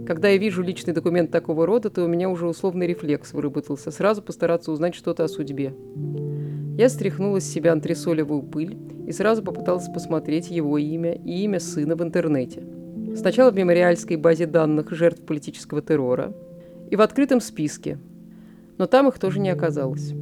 Когда 0.07 0.29
я 0.29 0.39
вижу 0.39 0.63
личный 0.63 0.95
документ 0.95 1.31
такого 1.31 1.67
рода, 1.67 1.91
то 1.91 2.03
у 2.03 2.09
меня 2.09 2.31
уже 2.31 2.47
условный 2.47 2.87
рефлекс 2.87 3.35
выработался. 3.35 3.91
Сразу 3.91 4.23
постараться 4.23 4.73
узнать 4.73 4.95
что-то 4.95 5.25
о 5.25 5.29
судьбе. 5.29 5.75
Я 6.79 6.89
стряхнула 6.89 7.43
с 7.43 7.45
себя 7.45 7.73
антресолевую 7.73 8.45
пыль 8.45 8.79
и 9.07 9.13
сразу 9.13 9.43
попыталась 9.43 9.89
посмотреть 9.93 10.51
его 10.51 10.79
имя 10.79 11.13
и 11.13 11.43
имя 11.43 11.61
сына 11.61 11.97
в 11.97 12.03
интернете– 12.03 12.65
Сначала 13.17 13.51
в 13.51 13.57
мемориальской 13.57 14.17
базе 14.17 14.47
данных 14.47 14.93
жертв 14.93 15.23
политического 15.23 15.81
террора 15.81 16.35
и 16.91 16.97
в 16.97 17.01
открытом 17.01 17.41
списке, 17.41 17.99
но 18.79 18.87
там 18.87 19.09
их 19.09 19.19
тоже 19.19 19.41
не 19.41 19.51
оказалось. 19.51 20.13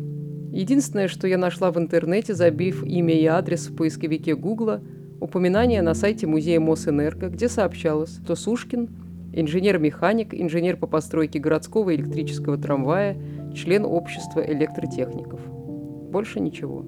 Единственное, 0.52 1.08
что 1.08 1.26
я 1.26 1.36
нашла 1.36 1.72
в 1.72 1.78
интернете, 1.78 2.34
забив 2.34 2.84
имя 2.84 3.14
и 3.14 3.26
адрес 3.26 3.68
в 3.68 3.76
поисковике 3.76 4.36
Гугла, 4.36 4.80
упоминание 5.20 5.82
на 5.82 5.94
сайте 5.94 6.26
музея 6.26 6.60
Мосэнерго, 6.60 7.28
где 7.28 7.48
сообщалось, 7.48 8.20
что 8.24 8.36
Сушкин– 8.36 8.88
инженер-механик, 9.34 10.32
инженер 10.32 10.76
по 10.76 10.86
постройке 10.86 11.40
городского 11.40 11.94
электрического 11.94 12.56
трамвая, 12.56 13.16
член 13.54 13.84
общества 13.84 14.40
электротехников. 14.40 15.40
Больше 15.44 16.38
ничего. 16.38 16.84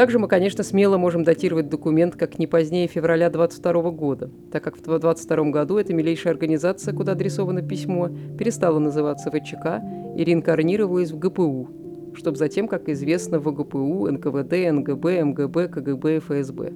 Также 0.00 0.18
мы, 0.18 0.28
конечно, 0.28 0.64
смело 0.64 0.96
можем 0.96 1.24
датировать 1.24 1.68
документ 1.68 2.16
как 2.16 2.38
не 2.38 2.46
позднее 2.46 2.88
февраля 2.88 3.28
22 3.28 3.90
года, 3.90 4.30
так 4.50 4.64
как 4.64 4.78
в 4.78 4.98
22 4.98 5.50
году 5.50 5.76
эта 5.76 5.92
милейшая 5.92 6.32
организация, 6.32 6.94
куда 6.94 7.12
адресовано 7.12 7.60
письмо, 7.60 8.08
перестала 8.38 8.78
называться 8.78 9.30
ВЧК 9.30 9.82
и 10.16 10.24
реинкарнировалась 10.24 11.10
в 11.10 11.18
ГПУ, 11.18 12.14
чтобы 12.14 12.38
затем, 12.38 12.66
как 12.66 12.88
известно, 12.88 13.40
в 13.40 13.52
ГПУ, 13.52 14.10
НКВД, 14.10 14.72
НГБ, 14.72 15.22
МГБ, 15.22 15.68
КГБ 15.68 16.20
ФСБ. 16.20 16.72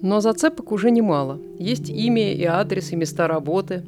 Но 0.00 0.20
зацепок 0.20 0.72
уже 0.72 0.90
немало. 0.90 1.38
Есть 1.58 1.90
имя 1.90 2.32
и 2.32 2.44
адрес, 2.44 2.92
и 2.92 2.96
места 2.96 3.28
работы. 3.28 3.84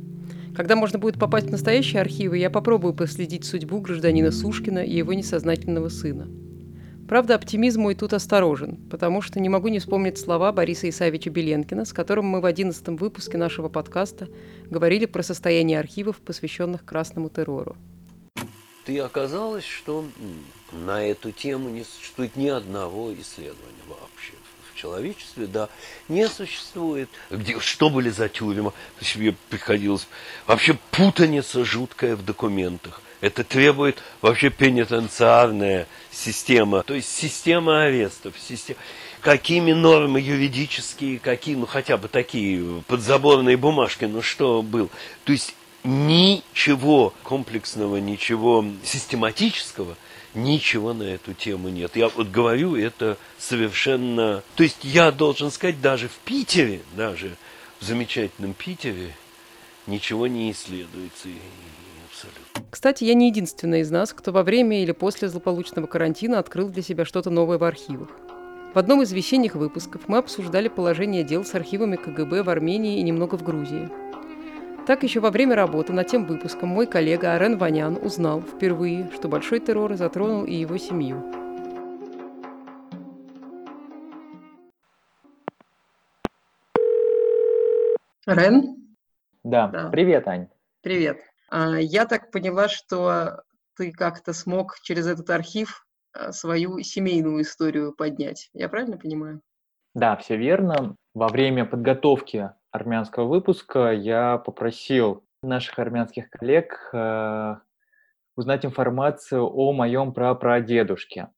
Когда 0.54 0.76
можно 0.76 0.98
будет 0.98 1.18
попасть 1.18 1.46
в 1.46 1.52
настоящие 1.52 2.02
архивы, 2.02 2.36
я 2.36 2.50
попробую 2.50 2.92
последить 2.92 3.46
судьбу 3.46 3.80
гражданина 3.80 4.32
Сушкина 4.32 4.80
и 4.80 4.94
его 4.94 5.14
несознательного 5.14 5.88
сына– 5.88 6.28
Правда, 7.08 7.36
оптимизм 7.36 7.80
мой 7.80 7.94
тут 7.94 8.12
осторожен, 8.12 8.76
потому 8.90 9.22
что 9.22 9.40
не 9.40 9.48
могу 9.48 9.68
не 9.68 9.78
вспомнить 9.78 10.18
слова 10.18 10.52
Бориса 10.52 10.90
Исаевича 10.90 11.30
Беленкина, 11.30 11.86
с 11.86 11.94
которым 11.94 12.26
мы 12.26 12.42
в 12.42 12.44
одиннадцатом 12.44 12.96
выпуске 12.96 13.38
нашего 13.38 13.70
подкаста 13.70 14.28
говорили 14.66 15.06
про 15.06 15.22
состояние 15.22 15.80
архивов, 15.80 16.16
посвященных 16.16 16.84
красному 16.84 17.30
террору. 17.30 17.76
И 18.86 18.98
оказалось, 18.98 19.64
что 19.64 20.04
на 20.70 21.02
эту 21.02 21.32
тему 21.32 21.70
не 21.70 21.84
существует 21.84 22.36
ни 22.36 22.48
одного 22.48 23.14
исследования 23.14 23.84
вообще 23.86 24.34
в 24.70 24.76
человечестве, 24.76 25.46
да, 25.46 25.70
не 26.08 26.28
существует. 26.28 27.08
Где, 27.30 27.58
что 27.58 27.88
были 27.88 28.10
за 28.10 28.24
есть 29.00 29.16
мне 29.16 29.34
приходилось... 29.48 30.06
Вообще 30.46 30.78
путаница 30.90 31.64
жуткая 31.64 32.16
в 32.16 32.24
документах. 32.24 33.00
Это 33.20 33.42
требует 33.42 34.02
вообще 34.22 34.50
пенитенциарная 34.50 35.86
система, 36.10 36.82
то 36.82 36.94
есть 36.94 37.08
система 37.08 37.82
арестов, 37.82 38.34
система 38.38 38.78
какими 39.20 39.72
нормы 39.72 40.20
юридические, 40.20 41.18
какие, 41.18 41.56
ну 41.56 41.66
хотя 41.66 41.96
бы 41.96 42.08
такие 42.08 42.82
подзаборные 42.86 43.56
бумажки, 43.56 44.04
ну 44.04 44.22
что 44.22 44.62
был. 44.62 44.90
То 45.24 45.32
есть 45.32 45.54
ничего 45.84 47.12
комплексного, 47.24 47.96
ничего 47.96 48.64
систематического, 48.84 49.96
ничего 50.34 50.92
на 50.92 51.04
эту 51.04 51.34
тему 51.34 51.68
нет. 51.68 51.96
Я 51.96 52.08
вот 52.08 52.28
говорю, 52.28 52.76
это 52.76 53.18
совершенно... 53.38 54.42
То 54.56 54.62
есть 54.62 54.78
я 54.82 55.10
должен 55.10 55.50
сказать, 55.50 55.80
даже 55.80 56.08
в 56.08 56.16
Питере, 56.24 56.82
даже 56.94 57.36
в 57.80 57.84
замечательном 57.84 58.54
Питере, 58.54 59.14
ничего 59.86 60.26
не 60.26 60.50
исследуется. 60.52 61.28
Кстати, 62.70 63.04
я 63.04 63.14
не 63.14 63.28
единственная 63.28 63.80
из 63.80 63.90
нас, 63.90 64.12
кто 64.12 64.32
во 64.32 64.42
время 64.42 64.82
или 64.82 64.92
после 64.92 65.28
злополучного 65.28 65.86
карантина 65.86 66.38
открыл 66.38 66.68
для 66.68 66.82
себя 66.82 67.04
что-то 67.04 67.30
новое 67.30 67.58
в 67.58 67.64
архивах. 67.64 68.08
В 68.74 68.78
одном 68.78 69.02
из 69.02 69.12
весенних 69.12 69.54
выпусков 69.54 70.08
мы 70.08 70.18
обсуждали 70.18 70.68
положение 70.68 71.24
дел 71.24 71.44
с 71.44 71.54
архивами 71.54 71.96
КГБ 71.96 72.42
в 72.42 72.50
Армении 72.50 72.98
и 72.98 73.02
немного 73.02 73.36
в 73.36 73.42
Грузии. 73.42 73.88
Так 74.86 75.02
еще 75.02 75.20
во 75.20 75.30
время 75.30 75.54
работы 75.54 75.92
над 75.92 76.06
тем 76.06 76.24
выпуском 76.24 76.68
мой 76.68 76.86
коллега 76.86 77.34
Арен 77.34 77.58
Ванян 77.58 77.98
узнал 78.00 78.40
впервые, 78.40 79.10
что 79.14 79.28
большой 79.28 79.60
террор 79.60 79.94
затронул 79.96 80.44
и 80.44 80.54
его 80.54 80.76
семью. 80.78 81.22
Рен? 88.26 88.76
Да. 89.44 89.68
да. 89.68 89.88
Привет, 89.88 90.28
Ань. 90.28 90.48
Привет. 90.82 91.27
А, 91.48 91.78
я 91.78 92.06
так 92.06 92.30
поняла, 92.30 92.68
что 92.68 93.42
ты 93.76 93.92
как-то 93.92 94.32
смог 94.32 94.78
через 94.82 95.06
этот 95.06 95.30
архив 95.30 95.86
а, 96.12 96.32
свою 96.32 96.80
семейную 96.80 97.42
историю 97.42 97.94
поднять. 97.94 98.50
Я 98.52 98.68
правильно 98.68 98.98
понимаю? 98.98 99.40
Да, 99.94 100.16
все 100.16 100.36
верно. 100.36 100.96
Во 101.14 101.28
время 101.28 101.64
подготовки 101.64 102.50
армянского 102.70 103.26
выпуска 103.26 103.92
я 103.92 104.38
попросил 104.38 105.24
наших 105.42 105.78
армянских 105.78 106.30
коллег 106.30 106.90
э, 106.92 107.56
узнать 108.36 108.64
информацию 108.64 109.44
о 109.44 109.72
моем 109.72 110.12
прапрадедушке, 110.12 111.28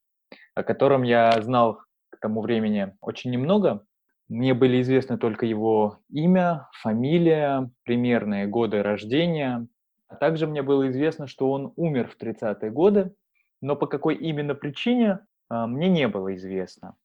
о 0.54 0.62
котором 0.62 1.02
я 1.02 1.40
знал 1.40 1.80
к 2.10 2.18
тому 2.20 2.42
времени 2.42 2.94
очень 3.00 3.30
немного. 3.30 3.86
Мне 4.28 4.54
были 4.54 4.80
известны 4.82 5.18
только 5.18 5.46
его 5.46 5.98
имя, 6.08 6.68
фамилия, 6.82 7.70
примерные 7.84 8.46
годы 8.46 8.82
рождения. 8.82 9.66
А 10.10 10.16
также 10.16 10.48
мне 10.48 10.62
было 10.62 10.88
известно, 10.90 11.28
что 11.28 11.50
он 11.52 11.72
умер 11.76 12.08
в 12.08 12.20
30-е 12.20 12.70
годы, 12.70 13.14
но 13.62 13.76
по 13.76 13.86
какой 13.86 14.16
именно 14.16 14.56
причине 14.56 15.20
а, 15.48 15.68
мне 15.68 15.88
не 15.88 16.08
было 16.08 16.34
известно. 16.34 16.96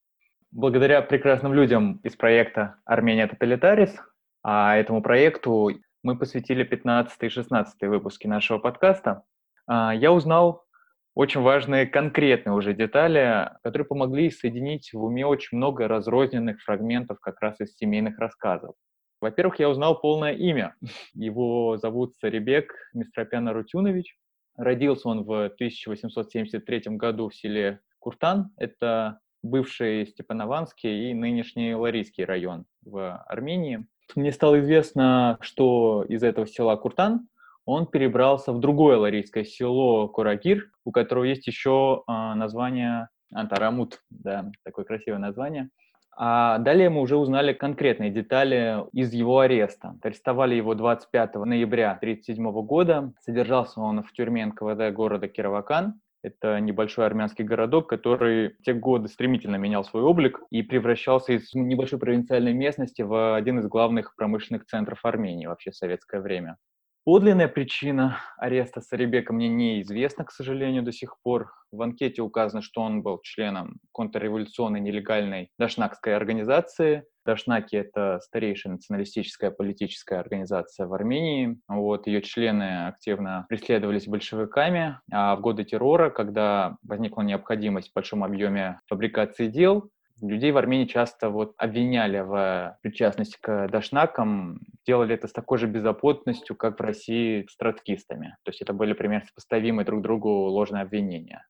Благодаря 0.51 1.01
прекрасным 1.03 1.53
людям 1.53 1.99
из 2.03 2.15
проекта 2.15 2.77
«Армения 2.83 3.27
Тоталитарис», 3.27 3.95
а 4.43 4.75
этому 4.75 5.03
проекту 5.03 5.69
мы 6.01 6.17
посвятили 6.17 6.63
15 6.63 7.23
и 7.23 7.29
16 7.29 7.81
выпуски 7.83 8.25
нашего 8.25 8.57
подкаста, 8.57 9.23
а, 9.67 9.93
я 9.93 10.11
узнал 10.11 10.65
очень 11.13 11.41
важные 11.41 11.85
конкретные 11.85 12.53
уже 12.53 12.73
детали, 12.73 13.51
которые 13.63 13.85
помогли 13.85 14.31
соединить 14.31 14.91
в 14.93 15.03
уме 15.03 15.27
очень 15.27 15.57
много 15.57 15.87
разрозненных 15.87 16.59
фрагментов 16.61 17.19
как 17.19 17.39
раз 17.39 17.61
из 17.61 17.77
семейных 17.77 18.17
рассказов. 18.17 18.73
Во-первых, 19.21 19.59
я 19.59 19.69
узнал 19.69 19.99
полное 19.99 20.33
имя. 20.33 20.75
Его 21.13 21.77
зовут 21.77 22.15
Сарибек 22.17 22.73
Мистропян 22.93 23.47
Арутюнович. 23.47 24.17
Родился 24.57 25.09
он 25.09 25.23
в 25.23 25.45
1873 25.45 26.81
году 26.97 27.29
в 27.29 27.35
селе 27.35 27.81
Куртан. 27.99 28.51
Это 28.57 29.19
бывший 29.41 30.07
Степанованский 30.07 31.11
и 31.11 31.13
нынешний 31.13 31.73
Ларийский 31.75 32.25
район 32.25 32.65
в 32.83 33.17
Армении. 33.27 33.85
Мне 34.15 34.31
стало 34.31 34.59
известно, 34.59 35.37
что 35.41 36.05
из 36.07 36.23
этого 36.23 36.47
села 36.47 36.75
Куртан 36.75 37.27
он 37.65 37.87
перебрался 37.87 38.53
в 38.53 38.59
другое 38.59 38.97
ларийское 38.97 39.43
село 39.43 40.07
Курагир, 40.07 40.71
у 40.83 40.91
которого 40.91 41.23
есть 41.23 41.47
еще 41.47 42.03
а, 42.05 42.35
название 42.35 43.09
Антарамут, 43.33 44.01
да, 44.11 44.51
такое 44.63 44.85
красивое 44.85 45.17
название. 45.17 45.69
А 46.17 46.59
далее 46.59 46.89
мы 46.89 47.01
уже 47.01 47.17
узнали 47.17 47.51
конкретные 47.51 48.09
детали 48.09 48.85
из 48.93 49.13
его 49.13 49.39
ареста. 49.39 49.95
Арестовали 50.01 50.55
его 50.55 50.73
25 50.73 51.35
ноября 51.35 51.91
1937 51.91 52.51
года. 52.65 53.13
Содержался 53.19 53.81
он 53.81 54.01
в 54.01 54.11
тюрьме 54.13 54.45
НКВД 54.45 54.93
города 54.93 55.27
Кировакан. 55.27 55.99
Это 56.23 56.59
небольшой 56.59 57.05
армянский 57.05 57.43
городок, 57.43 57.87
который 57.87 58.49
в 58.49 58.63
те 58.63 58.73
годы 58.73 59.09
стремительно 59.09 59.57
менял 59.57 59.83
свой 59.83 60.01
облик 60.01 60.39
и 60.49 60.63
превращался 60.63 61.33
из 61.33 61.53
небольшой 61.53 61.99
провинциальной 61.99 62.53
местности 62.53 63.03
в 63.03 63.35
один 63.35 63.59
из 63.59 63.67
главных 63.67 64.15
промышленных 64.15 64.65
центров 64.65 65.03
Армении 65.03 65.45
вообще 65.45 65.69
в 65.69 65.75
советское 65.75 66.21
время. 66.21 66.57
Подлинная 67.05 67.47
причина 67.47 68.17
ареста 68.35 68.81
Сарибека 68.81 69.31
мне 69.31 69.47
неизвестна, 69.47 70.25
к 70.25 70.31
сожалению, 70.31 70.81
до 70.81 70.91
сих 70.91 71.21
пор. 71.21 71.53
В 71.71 71.79
анкете 71.83 72.23
указано, 72.23 72.63
что 72.63 72.81
он 72.81 73.03
был 73.03 73.19
членом 73.21 73.77
контрреволюционной 73.91 74.79
нелегальной 74.79 75.51
дашнакской 75.59 76.15
организации. 76.15 77.03
Дашнаки— 77.23 77.75
это 77.77 78.19
старейшая 78.23 78.73
националистическая 78.73 79.51
политическая 79.51 80.19
организация 80.19 80.87
в 80.87 80.93
Армении. 80.95 81.59
Вот, 81.67 82.07
ее 82.07 82.23
члены 82.23 82.87
активно 82.87 83.45
преследовались 83.49 84.07
большевиками, 84.07 84.99
а 85.11 85.35
в 85.35 85.41
годы 85.41 85.63
террора, 85.63 86.09
когда 86.09 86.77
возникла 86.81 87.21
необходимость 87.21 87.91
в 87.91 87.93
большом 87.93 88.23
объеме 88.23 88.79
фабрикации 88.87 89.47
дел, 89.47 89.91
Людей 90.21 90.51
в 90.51 90.57
Армении 90.57 90.85
часто 90.85 91.29
вот 91.29 91.53
обвиняли 91.57 92.19
в 92.19 92.77
причастности 92.81 93.37
к 93.41 93.67
дашнакам, 93.67 94.61
делали 94.85 95.13
это 95.13 95.27
с 95.27 95.33
такой 95.33 95.57
же 95.57 95.67
беззаботностью, 95.67 96.55
как 96.55 96.79
в 96.79 96.81
России 96.81 97.45
с 97.49 97.57
троцкистами. 97.57 98.37
То 98.43 98.51
есть 98.51 98.61
это 98.61 98.71
были 98.71 98.93
примерно 98.93 99.25
сопоставимые 99.27 99.85
друг 99.85 100.01
другу 100.01 100.29
ложные 100.29 100.83
обвинения. 100.83 101.45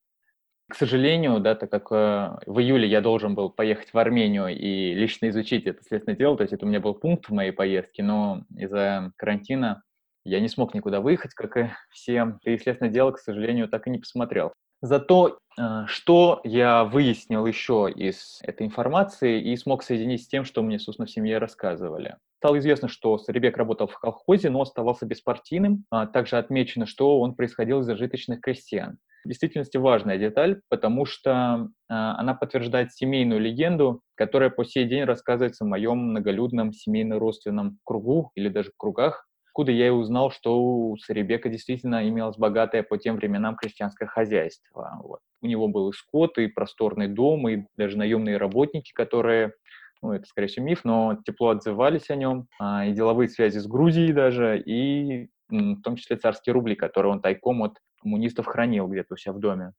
К 0.67 0.75
сожалению, 0.75 1.39
да, 1.41 1.53
так 1.53 1.69
как 1.69 1.91
э, 1.91 2.39
в 2.47 2.59
июле 2.59 2.87
я 2.87 2.99
должен 2.99 3.35
был 3.35 3.51
поехать 3.51 3.93
в 3.93 3.97
Армению 3.99 4.47
и 4.47 4.95
лично 4.95 5.29
изучить 5.29 5.67
это 5.67 5.83
следственное 5.83 6.17
дело, 6.17 6.35
то 6.35 6.41
есть 6.41 6.53
это 6.53 6.65
у 6.65 6.69
меня 6.69 6.79
был 6.79 6.95
пункт 6.95 7.29
в 7.29 7.33
моей 7.33 7.51
поездке, 7.51 8.01
но 8.01 8.41
из-за 8.57 9.11
карантина 9.15 9.83
я 10.23 10.39
не 10.39 10.47
смог 10.47 10.73
никуда 10.73 11.01
выехать, 11.01 11.35
как 11.35 11.55
и 11.55 11.69
все. 11.91 12.39
И 12.43 12.57
следственное 12.57 12.91
дело, 12.91 13.11
к 13.11 13.19
сожалению, 13.19 13.69
так 13.69 13.85
и 13.85 13.91
не 13.91 13.99
посмотрел. 13.99 14.53
Зато 14.85 15.39
э, 15.57 15.85
что 15.87 16.41
я 16.43 16.83
выяснил 16.83 17.47
еще 17.47 17.91
из 17.93 18.39
этой 18.43 18.67
информации 18.67 19.41
и 19.41 19.57
смог 19.57 19.81
соединить 19.81 20.23
с 20.23 20.27
тем, 20.27 20.45
что 20.45 20.61
мне, 20.61 20.77
собственно, 20.77 21.07
в 21.07 21.11
семье 21.11 21.39
рассказывали. 21.39 22.17
Стало 22.37 22.59
известно, 22.59 22.87
что 22.87 23.17
Сарибек 23.17 23.57
работал 23.57 23.87
в 23.87 23.97
колхозе, 23.97 24.51
но 24.51 24.61
оставался 24.61 25.07
беспартийным. 25.07 25.85
А 25.89 26.05
также 26.05 26.37
отмечено, 26.37 26.85
что 26.85 27.19
он 27.19 27.33
происходил 27.33 27.79
из 27.79 27.85
зажиточных 27.85 28.41
крестьян. 28.41 28.99
В 29.23 29.29
действительности 29.29 29.77
важная 29.77 30.19
деталь, 30.19 30.61
потому 30.69 31.07
что 31.07 31.31
э, 31.31 31.67
она 31.89 32.35
подтверждает 32.35 32.93
семейную 32.93 33.41
легенду, 33.41 34.01
которая 34.13 34.51
по 34.51 34.63
сей 34.63 34.85
день 34.85 35.05
рассказывается 35.05 35.65
в 35.65 35.67
моем 35.67 35.97
многолюдном 35.97 36.73
семейно-родственном 36.73 37.79
кругу 37.83 38.29
или 38.35 38.49
даже 38.49 38.71
кругах, 38.77 39.25
откуда 39.55 39.71
я 39.71 39.87
и 39.87 39.89
узнал, 39.89 40.31
что 40.31 40.61
у 40.61 40.97
Сарибека 40.97 41.47
действительно 41.47 42.09
имелось 42.09 42.35
богатое 42.35 42.83
по 42.83 42.97
тем 42.97 43.15
временам 43.15 43.55
крестьянское 43.55 44.05
хозяйство. 44.05 44.99
Вот. 45.01 45.19
У 45.41 45.47
него 45.47 45.69
был 45.69 45.91
и 45.91 45.93
скот, 45.93 46.37
и 46.37 46.47
просторный 46.47 47.07
дом, 47.07 47.47
и 47.47 47.63
даже 47.77 47.97
наемные 47.97 48.35
работники, 48.35 48.91
которые 48.91 49.53
ну, 50.01 50.11
это, 50.11 50.25
скорее 50.25 50.47
всего, 50.47 50.65
миф, 50.65 50.81
но 50.83 51.17
тепло 51.25 51.51
отзывались 51.51 52.09
о 52.09 52.17
нем, 52.17 52.47
а, 52.59 52.85
и 52.85 52.91
деловые 52.91 53.29
связи 53.29 53.59
с 53.59 53.65
Грузией 53.65 54.11
даже, 54.11 54.59
и 54.59 55.29
в 55.47 55.81
том 55.83 55.95
числе 55.95 56.17
царские 56.17 56.51
рубли, 56.51 56.75
которые 56.75 57.13
он 57.13 57.21
тайком 57.21 57.63
от 57.63 57.77
коммунистов 58.01 58.47
хранил 58.47 58.89
где-то 58.89 59.13
у 59.13 59.17
себя 59.17 59.31
в 59.31 59.39
доме. 59.39 59.71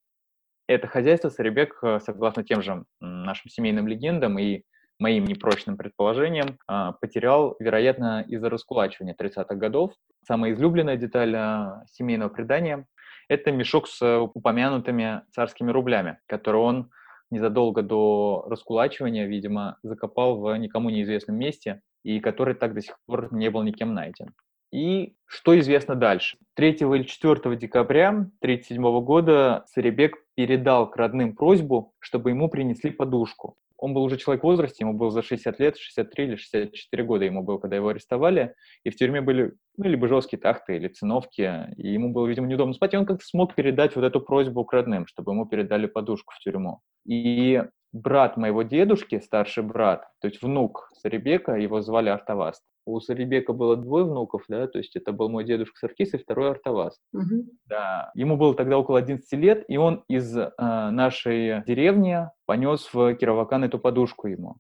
Это 0.69 0.87
хозяйство 0.87 1.29
Сарибек, 1.29 1.79
э, 1.83 2.01
согласно 2.01 2.45
тем 2.45 2.63
же 2.63 2.87
нашим 3.01 3.51
семейным 3.51 3.87
легендам 3.87 4.39
и 4.39 4.63
моим 4.99 5.25
непрочным 5.25 5.77
предположением, 5.77 6.59
а, 6.67 6.93
потерял, 6.93 7.57
вероятно, 7.59 8.25
из-за 8.27 8.49
раскулачивания 8.49 9.15
30-х 9.15 9.55
годов. 9.55 9.93
Самая 10.27 10.53
излюбленная 10.53 10.97
деталь 10.97 11.35
а, 11.37 11.85
семейного 11.91 12.31
предания– 12.31 12.87
это 13.29 13.53
мешок 13.53 13.89
с 13.89 14.21
упомянутыми 14.35 15.23
царскими 15.33 15.71
рублями, 15.71 16.19
который 16.27 16.61
он 16.61 16.91
незадолго 17.31 17.83
до 17.83 18.47
раскулачивания, 18.49 19.27
видимо, 19.27 19.79
закопал 19.83 20.41
в 20.41 20.57
никому 20.57 20.91
неизвестном 20.91 21.37
месте, 21.37 21.83
и 22.05 22.21
который 22.21 22.55
так 22.55 22.75
до 22.75 22.83
сих 22.83 22.97
пор 23.07 23.33
не 23.33 23.51
был 23.51 23.63
никем 23.63 23.95
найден. 23.95 24.33
И 24.77 25.15
что 25.25 25.59
известно 25.59 25.95
дальше? 25.95 26.37
3 26.55 26.71
или 26.73 27.05
4 27.05 27.57
декабря 27.57 28.09
1937 28.09 29.01
года 29.01 29.65
Сарибек 29.69 30.19
передал 30.35 30.91
к 30.91 30.97
родным 30.97 31.35
просьбу, 31.35 31.95
чтобы 31.99 32.31
ему 32.31 32.51
принесли 32.51 32.91
подушку 32.91 33.57
он 33.79 33.95
был 33.95 34.03
уже 34.03 34.17
человек 34.17 34.43
в 34.43 34.47
возрасте, 34.47 34.85
ему 34.85 34.95
было 34.95 35.11
за 35.11 35.23
60 35.23 35.59
лет, 35.61 35.77
63 35.77 36.25
или 36.25 36.37
64 36.37 37.05
года 37.05 37.25
ему 37.25 37.43
было, 37.43 37.59
когда 37.59 37.77
его 37.77 37.89
арестовали, 37.89 38.55
и 38.85 38.91
в 38.91 38.97
тюрьме 38.97 39.21
были 39.21 39.53
ну, 39.77 39.85
либо 39.85 40.09
жесткие 40.09 40.41
тахты, 40.41 40.77
или 40.77 40.89
циновки, 40.89 41.75
и 41.77 41.89
ему 41.93 42.13
было, 42.13 42.27
видимо, 42.27 42.47
неудобно 42.47 42.75
спать, 42.75 42.95
и 42.95 42.97
он 42.97 43.07
как-то 43.07 43.25
смог 43.25 43.55
передать 43.55 43.97
вот 43.97 44.05
эту 44.05 44.21
просьбу 44.21 44.65
к 44.65 44.73
родным, 44.73 45.07
чтобы 45.07 45.33
ему 45.33 45.47
передали 45.47 45.87
подушку 45.87 46.33
в 46.35 46.41
тюрьму. 46.41 46.81
И 47.07 47.63
брат 47.93 48.37
моего 48.37 48.63
дедушки, 48.63 49.21
старший 49.21 49.63
брат, 49.63 50.07
то 50.21 50.29
есть 50.29 50.43
внук 50.43 50.91
Сарибека, 50.95 51.53
его 51.53 51.81
звали 51.83 52.09
Артаваст, 52.09 52.63
у 52.87 53.01
Сарибека 53.01 53.53
было 53.53 53.77
двое 53.77 54.05
внуков, 54.05 54.45
да, 54.49 54.67
то 54.67 54.79
есть 54.79 54.97
это 54.97 55.13
был 55.13 55.29
мой 55.29 55.45
дедушка 55.45 55.79
Саркис 55.79 56.15
и 56.15 56.19
второй 56.19 56.51
Артавас. 56.51 56.99
Угу. 57.13 57.45
Да, 57.67 58.11
ему 58.15 58.37
было 58.37 58.55
тогда 58.55 58.79
около 58.79 58.99
11 58.99 59.31
лет, 59.33 59.65
и 59.69 59.77
он 59.77 60.05
из 60.09 60.37
э, 60.37 60.51
нашей 60.57 61.65
деревни 61.65 62.31
понес 62.47 62.89
в 62.93 63.15
Кировакан 63.17 63.65
эту 63.65 63.79
подушку 63.79 64.29
ему. 64.29 64.57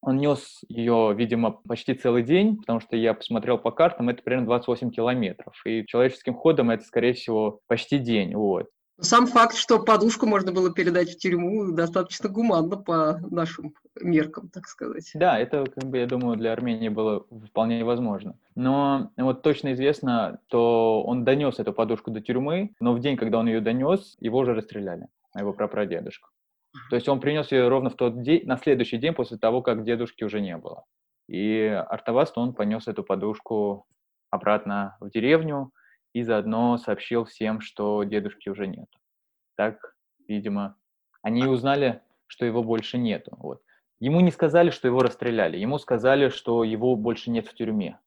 Он 0.00 0.16
нес 0.16 0.60
ее, 0.68 1.12
видимо, 1.16 1.60
почти 1.66 1.94
целый 1.94 2.22
день, 2.22 2.58
потому 2.58 2.80
что 2.80 2.96
я 2.96 3.14
посмотрел 3.14 3.58
по 3.58 3.72
картам, 3.72 4.08
это 4.08 4.22
примерно 4.22 4.46
28 4.46 4.90
километров. 4.90 5.60
И 5.64 5.84
человеческим 5.86 6.34
ходом 6.34 6.70
это, 6.70 6.84
скорее 6.84 7.14
всего, 7.14 7.60
почти 7.66 7.98
день. 7.98 8.34
Вот. 8.34 8.68
Сам 9.00 9.28
факт, 9.28 9.54
что 9.54 9.78
подушку 9.78 10.26
можно 10.26 10.50
было 10.50 10.72
передать 10.72 11.10
в 11.10 11.18
тюрьму, 11.18 11.70
достаточно 11.70 12.28
гуманно 12.28 12.76
по 12.76 13.20
нашим 13.30 13.74
меркам, 14.00 14.48
так 14.48 14.66
сказать. 14.66 15.10
Да, 15.14 15.38
это, 15.38 15.64
как 15.66 15.84
бы, 15.84 15.98
я 15.98 16.06
думаю, 16.06 16.36
для 16.36 16.52
Армении 16.52 16.88
было 16.88 17.24
вполне 17.48 17.84
возможно. 17.84 18.36
Но 18.56 19.12
вот 19.16 19.42
точно 19.42 19.74
известно, 19.74 20.40
то 20.48 21.02
он 21.04 21.24
донес 21.24 21.60
эту 21.60 21.72
подушку 21.72 22.10
до 22.10 22.20
тюрьмы, 22.20 22.74
но 22.80 22.92
в 22.92 22.98
день, 22.98 23.16
когда 23.16 23.38
он 23.38 23.46
ее 23.46 23.60
донес, 23.60 24.16
его 24.18 24.38
уже 24.38 24.52
расстреляли, 24.52 25.06
его 25.36 25.52
прапрадедушку. 25.52 26.30
То 26.90 26.96
есть 26.96 27.08
он 27.08 27.20
принес 27.20 27.52
ее 27.52 27.68
ровно 27.68 27.90
в 27.90 27.94
тот 27.94 28.22
день, 28.22 28.44
на 28.46 28.56
следующий 28.56 28.98
день 28.98 29.14
после 29.14 29.38
того, 29.38 29.62
как 29.62 29.84
дедушки 29.84 30.24
уже 30.24 30.40
не 30.40 30.56
было. 30.56 30.84
И 31.28 31.66
Артаваст, 31.88 32.36
он 32.36 32.52
понес 32.52 32.88
эту 32.88 33.04
подушку 33.04 33.86
обратно 34.30 34.96
в 35.00 35.10
деревню, 35.10 35.72
и 36.12 36.22
заодно 36.22 36.78
сообщил 36.78 37.24
всем, 37.24 37.60
что 37.60 38.02
дедушки 38.04 38.48
уже 38.48 38.66
нет. 38.66 38.88
Так, 39.56 39.94
видимо, 40.26 40.76
они 41.22 41.44
узнали, 41.46 42.00
что 42.26 42.46
его 42.46 42.62
больше 42.62 42.98
нету. 42.98 43.36
Вот. 43.38 43.62
Ему 44.00 44.20
не 44.20 44.30
сказали, 44.30 44.70
что 44.70 44.86
его 44.86 45.00
расстреляли, 45.00 45.56
ему 45.56 45.78
сказали, 45.78 46.28
что 46.28 46.62
его 46.64 46.94
больше 46.96 47.30
нет 47.30 47.48
в 47.48 47.54
тюрьме. 47.54 47.98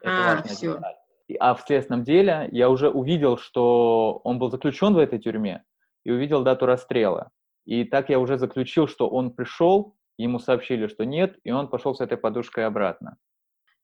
Это 0.00 0.10
А, 0.12 0.34
важная 0.34 0.54
все. 0.54 0.74
деталь. 0.74 0.94
А 1.38 1.54
в 1.54 1.60
следственном 1.60 2.02
деле 2.02 2.48
я 2.50 2.68
уже 2.68 2.90
увидел, 2.90 3.36
что 3.36 4.20
он 4.24 4.38
был 4.38 4.50
заключен 4.50 4.94
в 4.94 4.98
этой 4.98 5.20
тюрьме, 5.20 5.62
и 6.04 6.10
увидел 6.10 6.42
дату 6.42 6.66
расстрела. 6.66 7.30
И 7.66 7.84
так 7.84 8.08
я 8.08 8.18
уже 8.18 8.38
заключил, 8.38 8.88
что 8.88 9.08
он 9.08 9.30
пришел, 9.30 9.94
ему 10.18 10.40
сообщили, 10.40 10.88
что 10.88 11.04
нет, 11.04 11.38
и 11.44 11.52
он 11.52 11.68
пошел 11.68 11.94
с 11.94 12.00
этой 12.00 12.18
подушкой 12.18 12.66
обратно. 12.66 13.16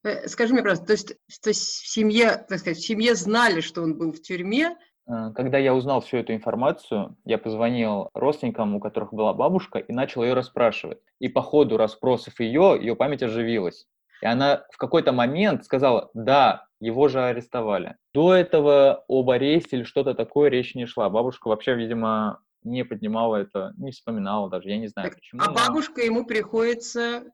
Э, 0.07 0.29
Скажи 0.29 0.53
мне, 0.53 0.63
пожалуйста, 0.63 0.87
то 0.87 0.93
есть, 0.93 1.09
то 1.43 1.51
есть 1.51 1.83
в 1.83 1.89
семье, 1.89 2.45
так 2.49 2.59
сказать, 2.59 2.79
в 2.79 2.87
семье 2.87 3.15
знали, 3.15 3.61
что 3.61 3.83
он 3.83 3.99
был 3.99 4.13
в 4.13 4.23
тюрьме, 4.23 4.77
Э, 5.09 5.31
Когда 5.35 5.59
я 5.59 5.75
узнал 5.75 6.01
всю 6.01 6.19
эту 6.19 6.35
информацию, 6.35 7.17
я 7.25 7.39
позвонил 7.39 8.11
родственникам, 8.15 8.75
у 8.75 8.81
которых 8.81 9.13
была 9.13 9.33
бабушка, 9.35 9.79
и 9.79 9.93
начал 9.93 10.23
ее 10.23 10.35
расспрашивать. 10.35 10.99
И 11.19 11.29
по 11.29 11.43
ходу 11.43 11.77
расспросов 11.77 12.41
ее, 12.41 12.77
ее 12.81 12.97
память 12.97 13.23
оживилась. 13.23 13.87
И 14.23 14.27
она 14.27 14.65
в 14.73 14.79
какой-то 14.79 15.13
момент 15.13 15.65
сказала, 15.65 16.11
да, 16.15 16.67
его 16.81 17.09
же 17.09 17.23
арестовали. 17.23 17.97
До 18.15 18.35
этого 18.35 19.05
об 19.09 19.31
аресте 19.31 19.77
или 19.77 19.85
что-то 19.85 20.15
такое 20.15 20.51
речь 20.51 20.75
не 20.75 20.87
шла. 20.87 21.11
Бабушка 21.11 21.49
вообще, 21.49 21.75
видимо, 21.75 22.41
не 22.63 22.83
поднимала 22.85 23.37
это, 23.37 23.73
не 23.77 23.93
вспоминала 23.93 24.51
даже, 24.51 24.71
я 24.71 24.79
не 24.79 24.89
знаю 24.89 25.13
почему. 25.13 25.43
а 25.43 25.47
но 25.47 25.55
бабушка 25.55 26.01
ему 26.01 26.25
приходится, 26.25 27.25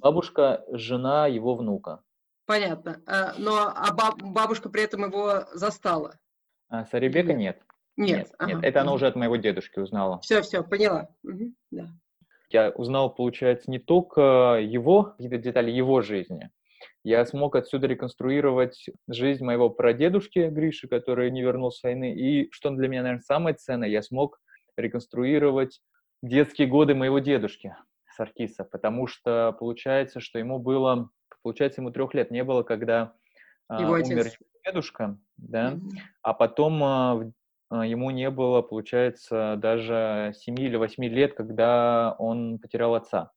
Бабушка– 0.00 0.64
жена 0.72 1.26
его 1.26 1.54
внука. 1.54 2.02
понятно, 2.46 3.02
а, 3.06 3.34
но 3.38 3.72
а 3.74 3.92
баб- 3.92 4.22
бабушка 4.22 4.68
при 4.70 4.82
этом 4.84 5.04
его 5.04 5.44
застала. 5.52 6.18
А 6.68 6.84
Сарибека 6.86 7.32
нет. 7.34 7.60
Нет, 7.96 8.18
Нет, 8.18 8.34
ага, 8.38 8.60
это 8.62 8.80
она 8.82 8.92
уже 8.92 9.06
от 9.06 9.16
моего 9.16 9.36
дедушки 9.36 9.80
узнала. 9.80 10.20
Все, 10.20 10.40
все, 10.42 10.62
поняла. 10.62 11.08
Мгм, 11.24 11.54
да. 11.72 11.88
я 12.50 12.70
узнал, 12.70 13.12
получается, 13.12 13.70
не 13.70 13.78
только 13.80 14.58
его, 14.62 15.02
какие-то 15.04 15.38
детали 15.38 15.70
его 15.70 16.00
жизни. 16.00 16.50
Я 17.02 17.26
смог 17.26 17.56
отсюда 17.56 17.86
реконструировать 17.88 18.86
жизнь 19.08 19.44
моего 19.44 19.68
прадедушки 19.68 20.48
Гриши, 20.48 20.86
который 20.88 21.30
не 21.30 21.42
вернулся 21.42 21.80
с 21.80 21.82
войны. 21.82 22.14
И, 22.14 22.50
что 22.52 22.70
для 22.70 22.86
меня, 22.88 23.02
наверное, 23.02 23.22
самое 23.22 23.56
ценное, 23.56 23.88
я 23.88 24.02
смог 24.02 24.40
реконструировать 24.76 25.80
детские 26.22 26.68
годы 26.68 26.94
моего 26.94 27.18
дедушки 27.18 27.74
Саркиса, 28.18 28.64
потому 28.64 29.06
что 29.06 29.52
получается, 29.58 30.20
что 30.20 30.38
ему 30.38 30.58
было, 30.58 31.10
получается, 31.42 31.80
ему 31.80 31.90
трех 31.92 32.14
лет 32.14 32.30
не 32.30 32.42
было, 32.44 32.62
когда 32.64 33.14
а, 33.68 33.80
Его 33.80 33.94
умер 33.94 34.26
отец. 34.26 34.34
его 34.40 34.46
дедушка, 34.64 35.18
да, 35.36 35.70
Мгм. 35.70 35.90
а 36.22 36.34
потом 36.34 36.82
а, 36.84 37.32
а, 37.70 37.86
ему 37.86 38.10
не 38.10 38.30
было, 38.30 38.62
получается, 38.62 39.56
даже 39.58 40.32
7 40.36 40.60
или 40.60 40.76
8 40.76 41.04
лет, 41.04 41.34
когда 41.34 42.14
он 42.18 42.58
потерял 42.58 42.94
отца. 42.94 43.32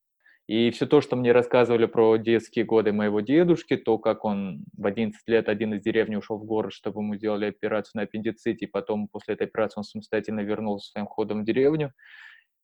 И 0.47 0.71
все 0.71 0.85
то, 0.85 0.99
что 1.01 1.15
мне 1.15 1.31
рассказывали 1.31 1.85
про 1.85 2.17
детские 2.17 2.65
годы 2.65 2.91
моего 2.91 3.21
дедушки, 3.21 3.77
то, 3.77 3.97
как 3.99 4.25
он 4.25 4.65
в 4.77 4.85
11 4.85 5.21
лет 5.27 5.47
один 5.47 5.75
из 5.75 5.81
деревни 5.81 6.15
ушел 6.17 6.37
в 6.37 6.45
город, 6.45 6.73
чтобы 6.73 7.01
ему 7.01 7.15
сделали 7.15 7.45
операцию 7.45 7.91
на 7.95 8.03
аппендиците, 8.03 8.65
и 8.65 8.69
потом 8.69 9.07
после 9.07 9.35
этой 9.35 9.47
операции 9.47 9.79
он 9.79 9.83
самостоятельно 9.85 10.41
вернулся 10.41 10.89
своим 10.91 11.07
ходом 11.07 11.41
в 11.41 11.45
деревню, 11.45 11.93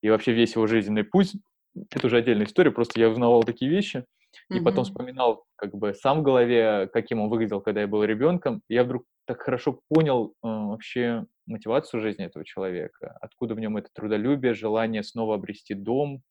и 0.02 0.10
вообще 0.10 0.34
весь 0.34 0.56
его 0.56 0.68
жизненный 0.68 1.04
путь, 1.04 1.34
это 1.92 2.08
уже 2.08 2.18
отдельная 2.18 2.46
история, 2.46 2.72
просто 2.72 3.00
я 3.00 3.10
узнавал 3.10 3.44
такие 3.44 3.70
вещи, 3.70 4.06
и 4.50 4.60
потом 4.60 4.84
Мгм. 4.84 4.84
вспоминал 4.84 5.46
как 5.56 5.76
бы 5.76 5.94
сам 5.94 6.20
в 6.20 6.24
голове, 6.24 6.90
каким 6.94 7.22
он 7.22 7.30
выглядел, 7.30 7.62
когда 7.62 7.82
я 7.82 7.88
был 7.88 8.04
ребенком. 8.04 8.62
И 8.70 8.76
я 8.76 8.84
вдруг 8.84 9.04
так 9.26 9.42
хорошо 9.42 9.80
понял 9.90 10.34
э, 10.44 10.48
вообще 10.48 11.26
мотивацию 11.48 12.02
жизни 12.02 12.26
этого 12.26 12.46
человека, 12.46 13.18
откуда 13.22 13.56
в 13.56 13.60
нем 13.60 13.78
это 13.78 13.90
трудолюбие, 13.94 14.54
желание 14.54 15.04
снова 15.04 15.36
обрести 15.36 15.74
дом, 15.74 16.22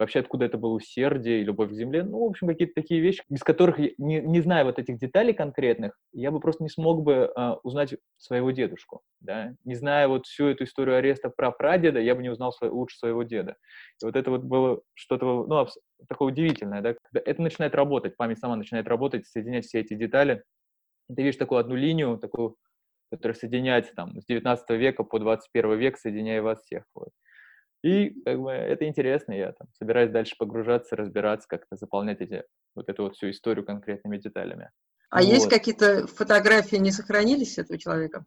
вообще 0.00 0.20
откуда 0.20 0.46
это 0.46 0.56
было 0.56 0.72
усердие 0.72 1.40
и 1.40 1.44
любовь 1.44 1.70
к 1.70 1.74
земле. 1.74 2.02
Ну, 2.02 2.24
в 2.24 2.30
общем, 2.30 2.48
какие-то 2.48 2.72
такие 2.74 3.00
вещи, 3.00 3.22
без 3.28 3.42
которых, 3.42 3.78
я, 3.78 3.90
не, 3.98 4.20
не 4.20 4.40
зная 4.40 4.64
вот 4.64 4.78
этих 4.78 4.98
деталей 4.98 5.34
конкретных, 5.34 5.96
я 6.12 6.30
бы 6.30 6.40
просто 6.40 6.62
не 6.62 6.70
смог 6.70 7.02
бы 7.02 7.30
э, 7.34 7.50
узнать 7.62 7.94
своего 8.16 8.50
дедушку. 8.50 9.02
Да? 9.20 9.54
Не 9.64 9.74
зная 9.74 10.08
вот 10.08 10.26
всю 10.26 10.46
эту 10.46 10.64
историю 10.64 10.96
ареста 10.96 11.28
про 11.28 11.50
прадеда, 11.50 12.00
я 12.00 12.14
бы 12.14 12.22
не 12.22 12.30
узнал 12.30 12.52
свой- 12.52 12.70
лучше 12.70 12.96
своего 12.96 13.22
деда. 13.24 13.56
И 14.02 14.06
вот 14.06 14.16
это 14.16 14.30
вот 14.30 14.42
было 14.42 14.80
что-то 14.94 15.44
ну, 15.46 15.66
такое 16.08 16.28
удивительное. 16.28 16.80
Да? 16.80 16.94
Это 17.12 17.42
начинает 17.42 17.74
работать, 17.74 18.16
память 18.16 18.38
сама 18.38 18.56
начинает 18.56 18.88
работать, 18.88 19.26
соединять 19.26 19.66
все 19.66 19.80
эти 19.80 19.92
детали. 19.92 20.42
И 21.10 21.14
ты 21.14 21.22
видишь 21.22 21.38
такую 21.38 21.58
одну 21.58 21.74
линию, 21.74 22.16
такую, 22.16 22.56
которая 23.12 23.36
соединяется 23.36 23.94
там, 23.94 24.18
с 24.18 24.24
19 24.24 24.70
века 24.70 25.04
по 25.04 25.18
21 25.18 25.78
век, 25.78 25.98
соединяя 25.98 26.40
вас 26.40 26.62
всех. 26.62 26.84
Вот. 26.94 27.10
И 27.82 28.10
как 28.24 28.38
бы 28.40 28.50
это 28.50 28.86
интересно, 28.86 29.32
я 29.32 29.52
там 29.52 29.68
собираюсь 29.78 30.10
дальше 30.10 30.34
погружаться, 30.38 30.96
разбираться, 30.96 31.48
как-то 31.48 31.76
заполнять 31.76 32.20
эти, 32.20 32.44
вот 32.74 32.88
эту 32.88 33.04
вот 33.04 33.16
всю 33.16 33.30
историю 33.30 33.64
конкретными 33.64 34.18
деталями. 34.18 34.70
А 35.08 35.22
есть 35.22 35.46
Вот. 35.46 35.50
какие-то 35.50 36.06
фотографии 36.06 36.76
не 36.76 36.92
сохранились 36.92 37.58
этого 37.58 37.78
человека? 37.78 38.26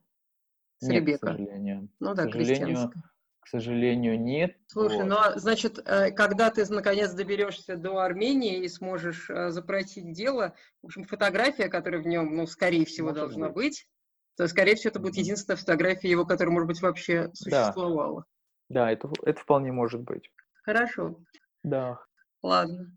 С 0.79 0.87
Нет, 0.87 1.03
к 1.03 1.07
Ребекка? 1.07 1.27
сожалению. 1.27 1.89
Ну 1.99 2.11
к 2.13 2.15
да, 2.15 2.23
сожалению, 2.23 2.57
крестьянская. 2.57 3.03
к 3.41 3.47
сожалению, 3.47 4.19
нет. 4.19 4.57
Слушай, 4.67 4.97
Вот. 4.97 5.07
ну 5.07 5.15
а, 5.17 5.37
значит, 5.37 5.79
э, 5.85 6.11
когда 6.11 6.49
ты 6.49 6.65
наконец 6.73 7.13
доберешься 7.13 7.77
до 7.77 7.99
Армении 7.99 8.63
и 8.63 8.67
сможешь 8.67 9.29
э, 9.29 9.51
запросить 9.51 10.11
дело, 10.13 10.55
в 10.81 10.87
общем, 10.87 11.05
фотография, 11.05 11.69
которая 11.69 12.01
в 12.01 12.07
нем, 12.07 12.35
ну, 12.35 12.47
скорее 12.47 12.85
всего, 12.85 13.09
Может 13.09 13.21
должна 13.21 13.47
быть. 13.49 13.55
быть, 13.55 13.87
то, 14.35 14.47
скорее 14.47 14.75
всего, 14.75 14.89
это 14.89 14.99
будет 14.99 15.15
единственная 15.15 15.57
фотография 15.57 16.09
его, 16.09 16.25
которая, 16.25 16.51
может 16.53 16.67
быть, 16.67 16.81
вообще 16.81 17.29
существовала. 17.33 18.21
Да, 18.21 18.25
это, 18.69 19.10
это 19.23 19.39
вполне 19.39 19.71
может 19.71 20.02
быть. 20.02 20.30
Хорошо. 20.63 21.17
Да. 21.63 21.99
Ладно. 22.41 22.91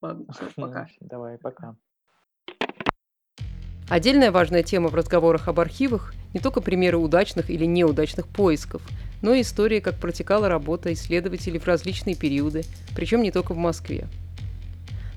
Ладно, 0.00 0.26
все, 0.32 0.44
Ну, 0.56 0.66
пока. 0.66 0.86
Давай, 1.00 1.38
пока. 1.38 1.76
Отдельная 3.88 4.32
важная 4.32 4.62
тема 4.62 4.88
в 4.88 4.94
разговорах 4.94 5.48
об 5.48 5.60
архивах– 5.60 6.14
не 6.34 6.40
только 6.40 6.60
примеры 6.60 6.98
удачных 6.98 7.48
или 7.48 7.64
неудачных 7.64 8.26
поисков, 8.26 8.82
но 9.22 9.32
и 9.32 9.40
история, 9.40 9.80
как 9.80 9.94
протекала 9.94 10.48
работа 10.48 10.92
исследователей 10.92 11.58
в 11.58 11.66
различные 11.66 12.16
периоды, 12.16 12.62
причем 12.94 13.22
не 13.22 13.30
только 13.30 13.54
в 13.54 13.56
Москве. 13.56 14.06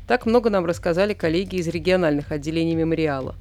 Так 0.07 0.25
много 0.25 0.49
нам 0.49 0.65
рассказали 0.65 1.13
коллеги 1.13 1.57
из 1.57 1.67
региональных 1.67 2.31
отделений 2.31 2.75
мемориала. 2.75 3.35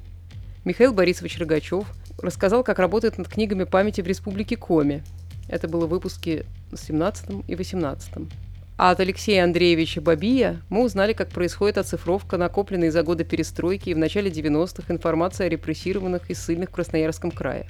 Михаил 0.65 0.91
Борисович 0.91 1.39
Рогачев 1.39 1.87
рассказал, 2.21 2.63
как 2.63 2.79
работает 2.79 3.17
над 3.17 3.29
книгами 3.29 3.63
памяти 3.63 4.01
в 4.01 4.07
Республике 4.07 4.57
Коми. 4.57 5.03
Это 5.49 5.67
было 5.67 5.85
в 5.85 5.89
выпуске 5.89 6.45
17 6.75 7.45
и 7.47 7.55
18. 7.55 8.09
А 8.79 8.91
от 8.91 8.99
Алексея 8.99 9.43
Андреевича 9.43 10.01
Бабия 10.01 10.61
мы 10.69 10.83
узнали, 10.83 11.13
как 11.13 11.29
происходит 11.29 11.79
оцифровка 11.79 12.37
накопленной 12.37 12.91
за 12.91 13.01
годы 13.01 13.23
перестройки 13.23 13.89
и 13.89 13.93
в 13.95 13.97
начале 13.97 14.29
90-х 14.29 14.93
информации 14.93 15.45
о 15.45 15.49
репрессированных 15.49 16.29
и 16.29 16.35
ссыльных 16.35 16.69
в 16.69 16.73
Красноярском 16.73 17.31
крае. 17.31 17.65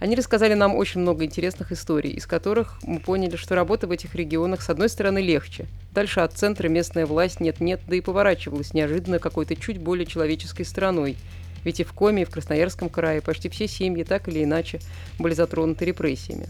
Они 0.00 0.16
рассказали 0.16 0.54
нам 0.54 0.74
очень 0.74 1.00
много 1.00 1.24
интересных 1.24 1.70
историй, 1.70 2.10
из 2.10 2.26
которых 2.26 2.80
мы 2.82 2.98
поняли, 2.98 3.36
что 3.36 3.54
работа 3.54 3.86
в 3.86 3.92
этих 3.92 4.16
регионах 4.16 4.60
с 4.60 4.68
одной 4.68 4.88
стороны 4.88 5.18
легче. 5.18 5.66
Дальше 5.92 6.18
от 6.18 6.32
центра 6.32 6.68
местная 6.68 7.06
власть 7.06 7.38
нет-нет, 7.38 7.82
да 7.86 7.94
и 7.94 8.00
поворачивалась 8.00 8.74
неожиданно 8.74 9.20
какой-то 9.20 9.54
чуть 9.54 9.78
более 9.78 10.04
человеческой 10.04 10.64
стороной. 10.64 11.16
Ведь 11.64 11.80
и 11.80 11.84
в 11.84 11.92
Коме, 11.92 12.22
и 12.22 12.24
в 12.24 12.30
Красноярском 12.30 12.88
крае 12.88 13.20
почти 13.20 13.48
все 13.48 13.68
семьи 13.68 14.04
так 14.04 14.28
или 14.28 14.44
иначе 14.44 14.80
были 15.18 15.34
затронуты 15.34 15.84
репрессиями. 15.84 16.48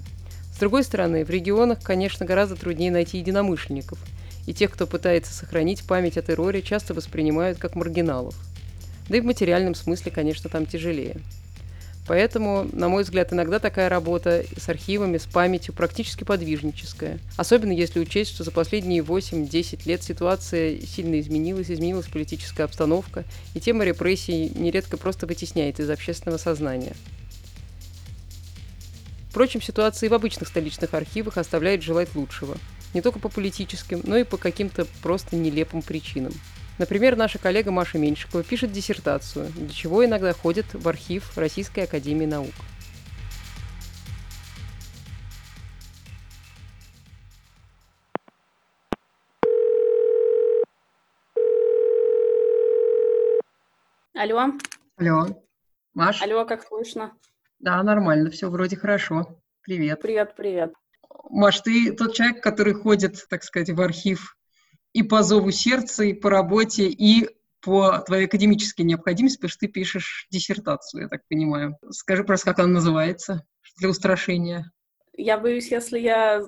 С 0.55 0.59
другой 0.59 0.85
стороны, 0.85 1.25
в 1.25 1.31
регионах, 1.31 1.83
конечно, 1.83 2.25
гораздо 2.25 2.57
труднее 2.57 2.91
найти 2.91 3.19
единомышленников, 3.19 3.99
и 4.47 4.55
тех, 4.55 4.71
кто 4.71 4.87
пытается 4.87 5.33
сохранить 5.33 5.85
память 5.85 6.19
о 6.19 6.23
терроре, 6.23 6.63
часто 6.63 6.95
воспринимают 6.95 7.59
как 7.59 7.75
маргиналов. 7.75 8.35
Да 9.09 9.17
и 9.17 9.21
в 9.21 9.25
материальном 9.25 9.75
смысле, 9.75 10.13
конечно, 10.13 10.49
там 10.49 10.67
тяжелее. 10.67 11.17
Поэтому, 12.07 12.69
на 12.73 12.89
мой 12.89 13.05
взгляд, 13.05 13.33
иногда 13.33 13.61
такая 13.61 13.89
работа 13.89 14.45
с 14.57 14.69
архивами, 14.69 15.19
с 15.19 15.25
памятью 15.25 15.73
практически 15.73 16.25
подвижническая. 16.25 17.21
Особенно 17.37 17.71
если 17.71 18.01
учесть, 18.01 18.33
что 18.33 18.43
за 18.43 18.51
последние 18.51 19.03
8-10 19.03 19.83
лет 19.87 20.03
ситуация 20.03 20.81
сильно 20.81 21.21
изменилась, 21.21 21.71
изменилась 21.71 22.07
политическая 22.07 22.65
обстановка, 22.65 23.25
и 23.55 23.61
тема 23.61 23.85
репрессий 23.85 24.51
нередко 24.55 24.97
просто 24.97 25.27
вытесняет 25.27 25.79
из 25.79 25.89
общественного 25.91 26.39
сознания. 26.39 26.95
Впрочем, 29.31 29.63
ситуация 29.63 30.09
и 30.09 30.11
в 30.11 30.15
обычных 30.15 30.49
столичных 30.49 30.93
архивах 30.95 31.39
оставляет 31.39 31.83
желать 31.83 32.15
лучшего. 32.15 32.59
Не 32.95 33.01
только 33.01 33.19
по 33.19 33.31
политическим, 33.31 34.03
но 34.05 34.17
и 34.17 34.25
по 34.25 34.37
каким-то 34.37 34.87
просто 35.03 35.37
нелепым 35.37 35.81
причинам. 35.81 36.35
Например, 36.79 37.17
наша 37.17 37.39
коллега 37.39 37.71
Маша 37.71 37.99
Меньшикова 37.99 38.43
пишет 38.43 38.73
диссертацию, 38.73 39.47
для 39.51 39.69
чего 39.69 40.05
иногда 40.05 40.33
ходит 40.33 40.67
в 40.73 40.89
архив 40.89 41.37
Российской 41.37 41.81
Академии 41.85 42.27
Наук. 42.27 42.55
Алло. 54.15 54.53
Алло. 54.99 55.27
Маш? 55.95 56.23
Алло, 56.23 56.45
как 56.47 56.63
слышно? 56.63 57.13
Да, 57.59 57.83
нормально, 57.83 58.31
все 58.31 58.49
вроде 58.49 58.77
хорошо. 58.77 59.41
Привет. 59.63 60.01
Привет, 60.01 60.35
привет. 60.37 60.73
Маш, 61.29 61.61
ты 61.61 61.93
тот 61.93 62.15
человек, 62.15 62.43
который 62.43 62.73
ходит, 62.73 63.27
так 63.29 63.43
сказать, 63.43 63.71
в 63.71 63.81
архив 63.81 64.37
и 64.93 65.03
по 65.03 65.23
зову 65.23 65.51
сердца, 65.51 66.05
и 66.05 66.13
по 66.13 66.31
работе, 66.31 66.89
и 66.89 67.29
по 67.61 67.99
твоей 67.99 68.27
академической 68.27 68.83
необходимости, 68.83 69.37
потому 69.37 69.51
что 69.51 69.61
ты 69.61 69.69
пишешь 69.69 70.27
диссертацию, 70.31 71.03
я 71.03 71.09
так 71.09 71.23
понимаю. 71.29 71.79
Скажи 71.91 72.25
просто, 72.25 72.47
как 72.47 72.59
она 72.59 72.75
называется 72.75 73.47
для 73.79 73.89
устрашения. 73.89 74.73
Я 75.17 75.39
боюсь, 75.39 75.71
если 75.71 75.99
я 75.99 76.43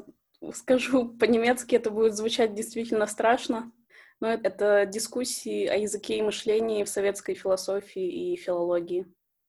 скажу 0.52 1.08
по-немецки, 1.08 1.74
это 1.76 1.90
будет 1.90 2.16
звучать 2.16 2.54
действительно 2.54 3.06
страшно. 3.06 3.72
Но 4.20 4.28
это 4.28 4.86
дискуссии 4.86 5.66
о 5.66 5.76
языке 5.76 6.18
и 6.18 6.22
мышлении 6.22 6.84
в 6.84 6.88
советской 6.88 7.34
философии 7.34 8.32
и 8.32 8.36
филологии. 8.36 9.06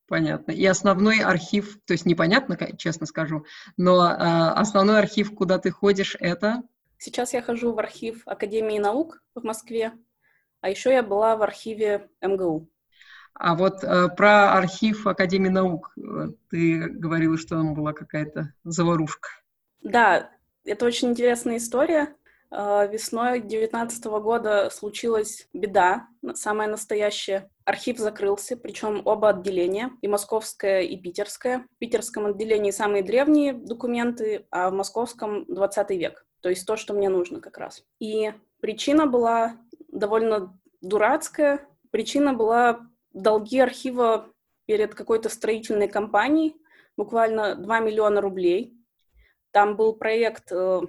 Понятно. 0.07 0.51
И 0.51 0.65
основной 0.65 1.19
архив, 1.19 1.79
то 1.85 1.93
есть 1.93 2.05
непонятно, 2.05 2.57
честно 2.77 3.07
скажу, 3.07 3.45
но 3.75 4.05
э, 4.05 4.13
основной 4.13 4.99
архив, 4.99 5.33
куда 5.33 5.57
ты 5.57 5.71
ходишь, 5.71 6.15
это? 6.19 6.61
Сейчас 6.97 7.33
я 7.33 7.41
хожу 7.41 7.73
в 7.73 7.79
архив 7.79 8.23
Академии 8.25 8.79
наук 8.79 9.21
в 9.35 9.43
Москве, 9.43 9.93
а 10.61 10.69
еще 10.69 10.91
я 10.91 11.03
была 11.03 11.35
в 11.35 11.43
архиве 11.43 12.09
МГУ. 12.21 12.69
А 13.33 13.55
вот 13.55 13.83
э, 13.83 14.07
про 14.15 14.53
архив 14.53 15.05
Академии 15.07 15.49
наук 15.49 15.91
э, 15.97 16.29
ты 16.49 16.87
говорила, 16.87 17.37
что 17.37 17.57
там 17.57 17.73
была 17.73 17.91
какая-то 17.91 18.53
заварушка. 18.63 19.29
Да, 19.81 20.31
это 20.63 20.85
очень 20.85 21.09
интересная 21.09 21.57
история. 21.57 22.15
Э, 22.49 22.87
весной 22.89 23.41
2019 23.41 24.05
года 24.05 24.69
случилась 24.71 25.49
беда, 25.51 26.07
самая 26.33 26.69
настоящая. 26.69 27.49
Архив 27.65 27.97
закрылся, 27.97 28.55
причем 28.55 29.01
оба 29.03 29.29
отделения, 29.29 29.91
и 30.01 30.07
московское, 30.07 30.81
и 30.81 30.95
питерское. 30.95 31.67
В 31.75 31.77
питерском 31.77 32.27
отделении 32.27 32.71
самые 32.71 33.03
древние 33.03 33.53
документы, 33.53 34.47
а 34.49 34.69
в 34.69 34.73
московском 34.73 35.45
20 35.45 35.89
век. 35.91 36.24
То 36.45 36.49
есть 36.49 36.67
то, 36.67 36.75
что 36.75 36.93
мне 36.93 37.09
нужно 37.09 37.41
как 37.41 37.57
раз. 37.57 37.83
И 37.99 38.31
причина 38.61 39.07
была 39.07 39.57
довольно 39.87 40.55
дурацкая. 40.79 41.67
Причина 41.89 42.35
была 42.35 42.87
долги 43.13 43.57
архива 43.59 44.29
перед 44.67 44.93
какой-то 44.93 45.29
строительной 45.29 45.87
компанией, 45.87 46.55
буквально 46.97 47.55
2 47.55 47.79
миллиона 47.79 48.21
рублей. 48.21 48.77
Там 49.49 49.75
был 49.75 49.93
проект 49.95 50.51
э, 50.51 50.81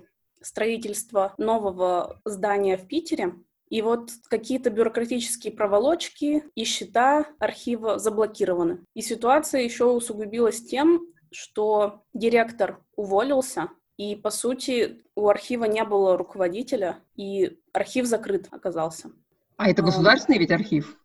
строительства 0.42 1.32
нового 1.38 2.20
здания 2.26 2.76
в 2.76 2.86
Питере, 2.86 3.32
и 3.70 3.80
вот 3.80 4.10
какие-то 4.28 4.68
бюрократические 4.68 5.54
проволочки 5.54 6.44
и 6.54 6.64
счета 6.64 7.28
архива 7.38 7.98
заблокированы. 7.98 8.84
И 8.92 9.00
ситуация 9.00 9.62
еще 9.62 9.86
усугубилась 9.86 10.62
тем, 10.66 11.14
что 11.32 12.02
директор 12.12 12.84
уволился, 12.94 13.70
и, 13.96 14.14
по 14.14 14.30
сути, 14.30 15.02
у 15.14 15.28
архива 15.28 15.64
не 15.64 15.84
было 15.84 16.16
руководителя, 16.16 16.98
и 17.14 17.58
архив 17.72 18.06
закрыт 18.06 18.48
оказался. 18.50 19.10
А 19.56 19.70
это 19.70 19.82
государственный 19.82 20.38
ведь 20.38 20.50
архив? 20.50 20.98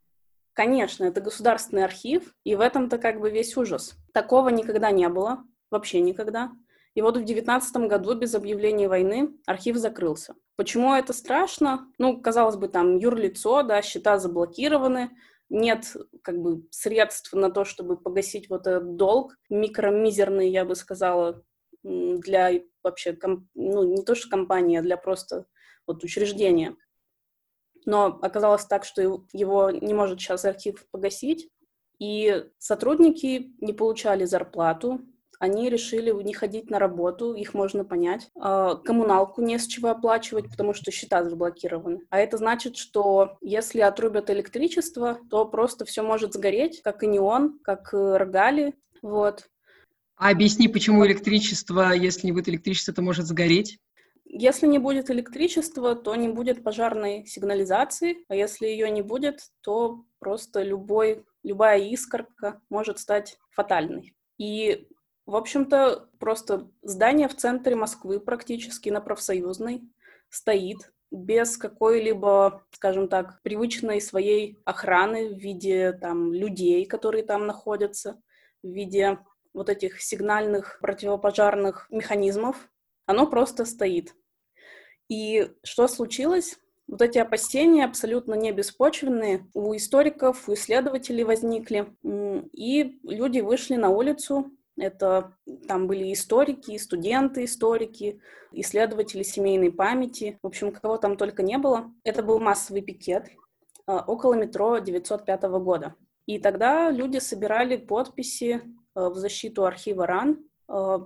Конечно, 0.54 1.06
это 1.06 1.22
государственный 1.22 1.86
архив, 1.86 2.36
и 2.44 2.56
в 2.56 2.62
этом-то 2.62 2.98
как 2.98 3.22
бы 3.22 3.30
весь 3.30 3.56
ужас. 3.56 3.96
Такого 4.14 4.50
никогда 4.50 4.92
не 4.92 5.08
было, 5.08 5.44
вообще 5.70 6.02
никогда. 6.02 6.52
И 6.94 7.02
вот 7.02 7.16
в 7.16 7.24
девятнадцатом 7.24 7.88
году 7.88 8.16
без 8.16 8.36
объявления 8.36 8.90
войны 8.90 9.30
архив 9.46 9.78
закрылся. 9.78 10.36
Почему 10.58 10.94
это 10.94 11.14
страшно? 11.14 11.88
Ну, 11.98 12.20
казалось 12.20 12.58
бы, 12.58 12.68
там 12.68 12.98
юрлицо, 12.98 13.64
да, 13.64 13.82
счета 13.82 14.20
заблокированы, 14.20 15.12
нет 15.50 15.96
как 16.22 16.38
бы 16.38 16.68
средств 16.70 17.32
на 17.34 17.50
то, 17.50 17.64
чтобы 17.64 17.96
погасить 17.96 18.50
вот 18.50 18.68
этот 18.68 18.98
долг, 18.98 19.38
микромизерный, 19.50 20.50
я 20.50 20.66
бы 20.66 20.76
сказала, 20.76 21.44
для 21.84 22.52
вообще, 22.84 23.18
ну, 23.54 23.84
не 23.84 24.04
то 24.04 24.16
что 24.16 24.30
компании, 24.30 24.78
а 24.78 24.82
для 24.82 24.98
просто 24.98 25.46
вот 25.88 26.04
учреждения. 26.04 26.76
Но 27.86 28.20
оказалось 28.22 28.66
так, 28.66 28.86
что 28.86 29.02
его 29.34 29.72
не 29.72 29.94
может 29.94 30.20
сейчас 30.20 30.46
архив 30.46 30.86
погасить, 30.92 31.50
и 32.00 32.46
сотрудники 32.58 33.54
не 33.60 33.74
получали 33.74 34.26
зарплату, 34.26 35.02
они 35.42 35.72
решили 35.72 36.12
не 36.12 36.34
ходить 36.34 36.70
на 36.70 36.78
работу, 36.78 37.34
их 37.34 37.56
можно 37.56 37.84
понять. 37.84 38.30
А, 38.40 38.76
коммуналку 38.76 39.42
не 39.42 39.58
с 39.58 39.66
чего 39.66 39.90
оплачивать, 39.90 40.48
потому 40.52 40.76
что 40.76 40.92
счета 40.92 41.24
заблокированы. 41.24 42.02
А 42.12 42.20
это 42.20 42.38
значит, 42.38 42.78
что 42.78 43.38
если 43.42 43.80
отрубят 43.80 44.30
электричество, 44.30 45.18
то 45.32 45.46
просто 45.46 45.84
все 45.84 46.04
может 46.04 46.34
сгореть, 46.34 46.84
как 46.84 47.02
и 47.02 47.08
неон, 47.08 47.60
как 47.64 47.90
рогали. 47.92 48.76
Вот. 49.02 49.50
А 50.22 50.30
объясни, 50.30 50.68
почему 50.68 51.04
электричество, 51.08 51.94
если 51.94 52.28
не 52.28 52.32
будет 52.32 52.48
электричества, 52.48 52.94
то 52.94 53.02
может 53.02 53.26
сгореть? 53.26 53.80
Если 54.24 54.68
не 54.68 54.78
будет 54.78 55.10
электричества, 55.10 55.96
то 55.96 56.14
не 56.16 56.30
будет 56.30 56.64
пожарной 56.64 57.26
сигнализации, 57.26 58.18
а 58.28 58.36
если 58.36 58.68
ее 58.68 58.92
не 58.92 59.02
будет, 59.02 59.40
то 59.62 60.06
просто 60.20 60.62
любой, 60.62 61.26
любая 61.42 61.80
искорка 61.80 62.62
может 62.70 63.00
стать 63.00 63.40
фатальной. 63.50 64.14
И 64.38 64.88
в 65.26 65.36
общем-то, 65.36 66.08
просто 66.20 66.70
здание 66.84 67.28
в 67.28 67.36
центре 67.36 67.76
Москвы, 67.76 68.20
практически 68.20 68.90
на 68.90 69.02
профсоюзной, 69.02 69.82
стоит 70.30 70.94
без 71.10 71.58
какой-либо, 71.58 72.64
скажем 72.70 73.08
так, 73.08 73.42
привычной 73.42 74.00
своей 74.00 74.60
охраны 74.66 75.34
в 75.34 75.40
виде 75.40 75.94
там 75.94 76.32
людей, 76.32 76.86
которые 76.86 77.24
там 77.24 77.48
находятся, 77.48 78.22
в 78.62 78.68
виде 78.68 79.18
вот 79.54 79.70
этих 79.70 80.02
сигнальных 80.02 80.80
противопожарных 80.82 81.88
механизмов. 81.90 82.70
Оно 83.06 83.28
просто 83.28 83.66
стоит. 83.66 84.16
И 85.10 85.52
что 85.64 85.88
случилось? 85.88 86.58
Вот 86.88 87.02
эти 87.02 87.18
опасения 87.20 87.86
абсолютно 87.86 88.34
не 88.34 88.52
беспочвенные 88.52 89.48
у 89.54 89.76
историков, 89.76 90.48
у 90.50 90.54
исследователей 90.54 91.24
возникли. 91.24 91.94
И 92.54 93.00
люди 93.04 93.40
вышли 93.40 93.76
на 93.76 93.90
улицу 93.90 94.52
это 94.78 95.36
там 95.68 95.88
были 95.88 96.12
историки, 96.12 96.78
студенты 96.78 97.46
историки, 97.46 98.20
исследователи 98.52 99.24
семейной 99.24 99.72
памяти. 99.72 100.40
В 100.42 100.48
общем, 100.48 100.72
кого 100.72 100.98
там 100.98 101.18
только 101.18 101.44
не 101.44 101.58
было. 101.58 101.94
Это 102.04 102.24
был 102.24 102.40
массовый 102.40 102.82
пикет 102.82 103.30
э, 103.88 103.94
около 104.08 104.34
метро 104.34 104.80
905 104.80 105.44
года. 105.44 105.96
И 106.26 106.40
тогда 106.40 106.90
люди 106.90 107.18
собирали 107.20 107.76
подписи 107.76 108.62
в 108.96 109.16
защиту 109.16 109.66
архива 109.66 110.06
РАН. 110.06 110.44
Э, 110.68 111.00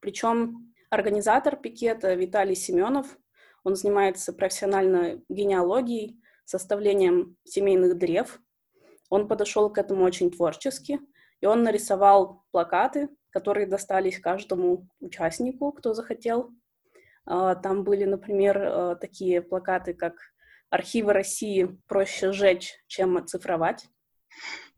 причем 0.00 0.74
организатор 0.90 1.56
пикета 1.56 2.14
Виталий 2.14 2.54
Семенов, 2.54 3.18
он 3.64 3.76
занимается 3.76 4.32
профессиональной 4.32 5.24
генеалогией, 5.28 6.20
составлением 6.44 7.36
семейных 7.44 7.96
древ. 7.96 8.40
Он 9.08 9.28
подошел 9.28 9.70
к 9.70 9.78
этому 9.78 10.04
очень 10.04 10.30
творчески, 10.30 11.00
и 11.40 11.46
он 11.46 11.62
нарисовал 11.62 12.44
плакаты, 12.50 13.08
которые 13.30 13.66
достались 13.66 14.18
каждому 14.18 14.88
участнику, 15.00 15.72
кто 15.72 15.94
захотел. 15.94 16.50
А, 17.24 17.54
там 17.54 17.84
были, 17.84 18.04
например, 18.04 18.58
э, 18.58 18.96
такие 19.00 19.42
плакаты, 19.42 19.94
как 19.94 20.14
«Архивы 20.70 21.12
России 21.12 21.78
проще 21.86 22.32
сжечь, 22.32 22.74
чем 22.86 23.16
оцифровать». 23.16 23.86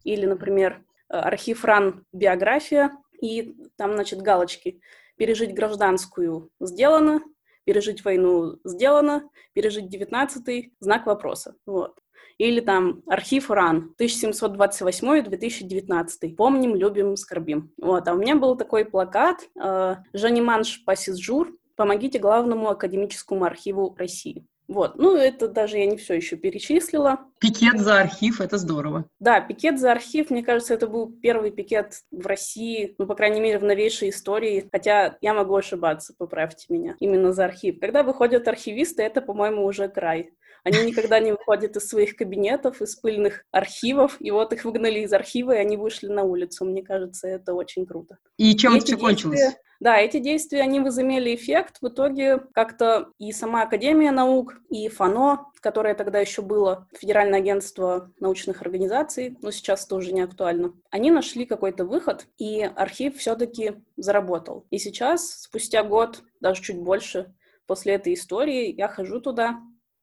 Или, 0.04 0.26
например, 0.26 0.84
э, 0.84 0.93
«Архив 1.08 1.64
РАН. 1.64 2.04
Биография». 2.12 2.92
И 3.20 3.56
там, 3.76 3.94
значит, 3.94 4.20
галочки 4.20 4.80
«Пережить 5.16 5.54
гражданскую 5.54 6.50
сделано», 6.60 7.22
«Пережить 7.64 8.04
войну 8.04 8.58
сделано», 8.64 9.28
«Пережить 9.52 9.88
девятнадцатый»— 9.88 10.74
знак 10.80 11.06
вопроса. 11.06 11.54
Вот. 11.66 11.98
Или 12.38 12.60
там 12.60 13.02
архив 13.06 13.50
РАН 13.50 13.94
1728-2019. 14.00 16.34
Помним, 16.36 16.74
любим, 16.74 17.16
скорбим. 17.16 17.70
Вот. 17.80 18.08
А 18.08 18.12
у 18.12 18.18
меня 18.18 18.34
был 18.34 18.56
такой 18.56 18.84
плакат 18.84 19.48
э, 19.60 19.96
«Жаниманш 20.12 20.84
Пассижур. 20.84 21.56
Помогите 21.76 22.18
главному 22.18 22.70
академическому 22.70 23.44
архиву 23.44 23.94
России». 23.96 24.48
Вот, 24.66 24.96
ну 24.96 25.16
это 25.16 25.48
даже 25.48 25.78
я 25.78 25.86
не 25.86 25.96
все 25.96 26.14
еще 26.14 26.36
перечислила. 26.36 27.20
Пикет 27.38 27.78
за 27.78 28.00
архив, 28.00 28.40
это 28.40 28.56
здорово. 28.56 29.04
Да, 29.18 29.40
пикет 29.40 29.78
за 29.78 29.92
архив, 29.92 30.30
мне 30.30 30.42
кажется, 30.42 30.74
это 30.74 30.88
был 30.88 31.12
первый 31.12 31.50
пикет 31.50 32.00
в 32.10 32.26
России, 32.26 32.94
ну, 32.98 33.06
по 33.06 33.14
крайней 33.14 33.40
мере, 33.40 33.58
в 33.58 33.64
новейшей 33.64 34.08
истории, 34.08 34.68
хотя 34.72 35.18
я 35.20 35.34
могу 35.34 35.54
ошибаться, 35.54 36.14
поправьте 36.16 36.66
меня, 36.70 36.96
именно 37.00 37.32
за 37.32 37.44
архив. 37.44 37.78
Когда 37.80 38.02
выходят 38.02 38.48
архивисты, 38.48 39.02
это, 39.02 39.20
по-моему, 39.20 39.64
уже 39.64 39.88
край. 39.88 40.32
Они 40.64 40.82
никогда 40.82 41.20
не 41.20 41.32
выходят 41.32 41.76
из 41.76 41.86
своих 41.86 42.16
кабинетов, 42.16 42.80
из 42.80 42.96
пыльных 42.96 43.44
архивов, 43.50 44.16
и 44.18 44.30
вот 44.30 44.54
их 44.54 44.64
выгнали 44.64 45.00
из 45.00 45.12
архива, 45.12 45.52
и 45.52 45.58
они 45.58 45.76
вышли 45.76 46.08
на 46.08 46.22
улицу. 46.22 46.64
Мне 46.64 46.82
кажется, 46.82 47.28
это 47.28 47.52
очень 47.52 47.84
круто. 47.84 48.16
И 48.38 48.56
чем 48.56 48.72
и 48.72 48.78
это 48.78 48.86
все 48.86 48.96
кончилось? 48.96 49.56
Да, 49.80 49.98
эти 49.98 50.18
действия, 50.18 50.62
они 50.62 50.80
возымели 50.80 51.34
эффект. 51.34 51.78
В 51.80 51.88
итоге 51.88 52.38
как-то 52.52 53.10
и 53.18 53.32
сама 53.32 53.62
Академия 53.62 54.10
наук, 54.10 54.54
и 54.70 54.88
ФАНО, 54.88 55.46
которое 55.60 55.94
тогда 55.94 56.20
еще 56.20 56.42
было, 56.42 56.88
Федеральное 56.98 57.40
агентство 57.40 58.12
научных 58.20 58.62
организаций, 58.62 59.36
но 59.42 59.50
сейчас 59.50 59.86
тоже 59.86 60.12
не 60.12 60.22
актуально, 60.22 60.74
они 60.90 61.10
нашли 61.10 61.46
какой-то 61.46 61.84
выход, 61.84 62.26
и 62.38 62.62
архив 62.62 63.16
все-таки 63.16 63.82
заработал. 63.96 64.66
И 64.70 64.78
сейчас, 64.78 65.42
спустя 65.42 65.82
год, 65.82 66.22
даже 66.40 66.62
чуть 66.62 66.78
больше, 66.78 67.34
после 67.66 67.94
этой 67.94 68.14
истории, 68.14 68.72
я 68.72 68.88
хожу 68.88 69.20
туда, 69.20 69.60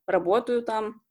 работаю 0.08 0.62
там 0.64 1.02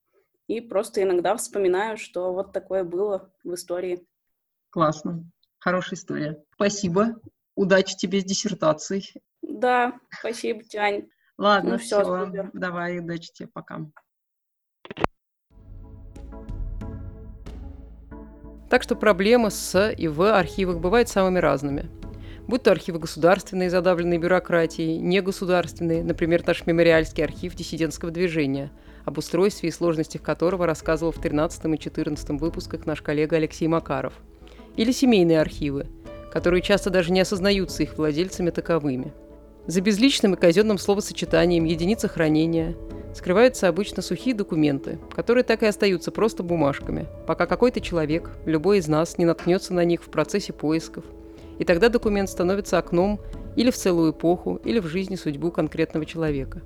и 0.47 0.61
просто 0.61 1.03
иногда 1.03 1.37
вспоминаю, 1.37 1.97
что 1.97 2.33
вот 2.33 2.53
такое 2.53 2.83
было 2.83 3.33
в 3.45 3.55
истории. 3.55 4.05
Классно. 4.71 5.25
Хорошая 5.59 5.99
история. 5.99 6.43
Спасибо. 6.55 7.21
Удачи 7.61 7.95
тебе 7.95 8.23
с 8.23 8.25
диссертацией. 8.25 9.13
Да, 9.43 9.93
спасибо, 10.19 10.63
Тянь. 10.63 11.09
Ладно, 11.37 11.73
Ну 11.73 11.79
все. 11.79 12.03
супер. 12.03 12.49
Давай, 12.55 13.01
удачи 13.01 13.31
тебе. 13.35 13.51
Пока. 13.53 13.81
Так 18.71 18.83
что 18.83 18.97
проблемы 18.97 19.51
с 19.51 19.91
и 19.91 20.09
в 20.09 20.35
архивах 20.35 20.79
бывают 20.79 21.11
самыми 21.11 21.39
разными. 21.39 21.91
Будь 22.49 22.63
то 22.63 22.71
архивы 22.71 22.99
государственные, 22.99 23.69
задавленные 23.69 24.19
бюрократией, 24.19 24.97
негосударственные, 24.97 26.03
например, 26.03 26.43
наш 26.47 26.65
мемориальский 26.65 27.23
архив 27.23 27.55
диссидентского 27.55 28.11
движения, 28.11 28.71
об 29.05 29.19
устройстве 29.19 29.69
и 29.69 29.73
сложностях 29.73 30.23
которого 30.23 30.65
рассказывал 30.65 31.13
в 31.13 31.21
13 31.21 31.67
и 31.67 31.79
14 31.79 32.41
выпусках 32.41 32.87
наш 32.87 33.03
коллега 33.03 33.37
Алексей 33.37 33.69
Макаров. 33.69 34.15
Или 34.77 34.93
семейные 34.93 35.43
архивы, 35.43 35.89
которые 36.31 36.63
часто 36.63 36.91
даже 36.91 37.13
не 37.13 37.21
осознаются 37.21 37.83
их 37.83 37.97
владельцами 37.97 38.51
таковыми. 38.51 39.13
За 39.67 39.81
безличным 39.81 40.35
и 40.35 40.37
казенным 40.37 40.79
словосочетанием 40.79 41.65
единицы 41.65 42.09
хранения 42.09 42.77
скрываются 43.15 43.69
обычно 43.69 44.03
сухие 44.03 44.35
документы, 44.35 44.99
которые 45.15 45.45
так 45.45 45.63
и 45.63 45.67
остаются 45.67 46.11
просто 46.11 46.43
бумажками, 46.43 47.07
пока 47.27 47.47
какой-то 47.47 47.81
человек, 47.81 48.31
любой 48.47 48.79
из 48.79 48.89
нас, 48.89 49.19
не 49.19 49.25
наткнется 49.25 49.75
на 49.75 49.85
них 49.85 50.03
в 50.03 50.11
процессе 50.11 50.53
поисков. 50.53 51.05
И 51.59 51.65
тогда 51.65 51.89
документ 51.89 52.31
становится 52.31 52.79
окном 52.79 53.21
или 53.57 53.71
в 53.71 53.77
целую 53.77 54.13
эпоху, 54.13 54.61
или 54.65 54.79
в 54.79 54.87
жизни 54.87 55.17
судьбу 55.17 55.51
конкретного 55.51 56.07
человека. 56.07 56.63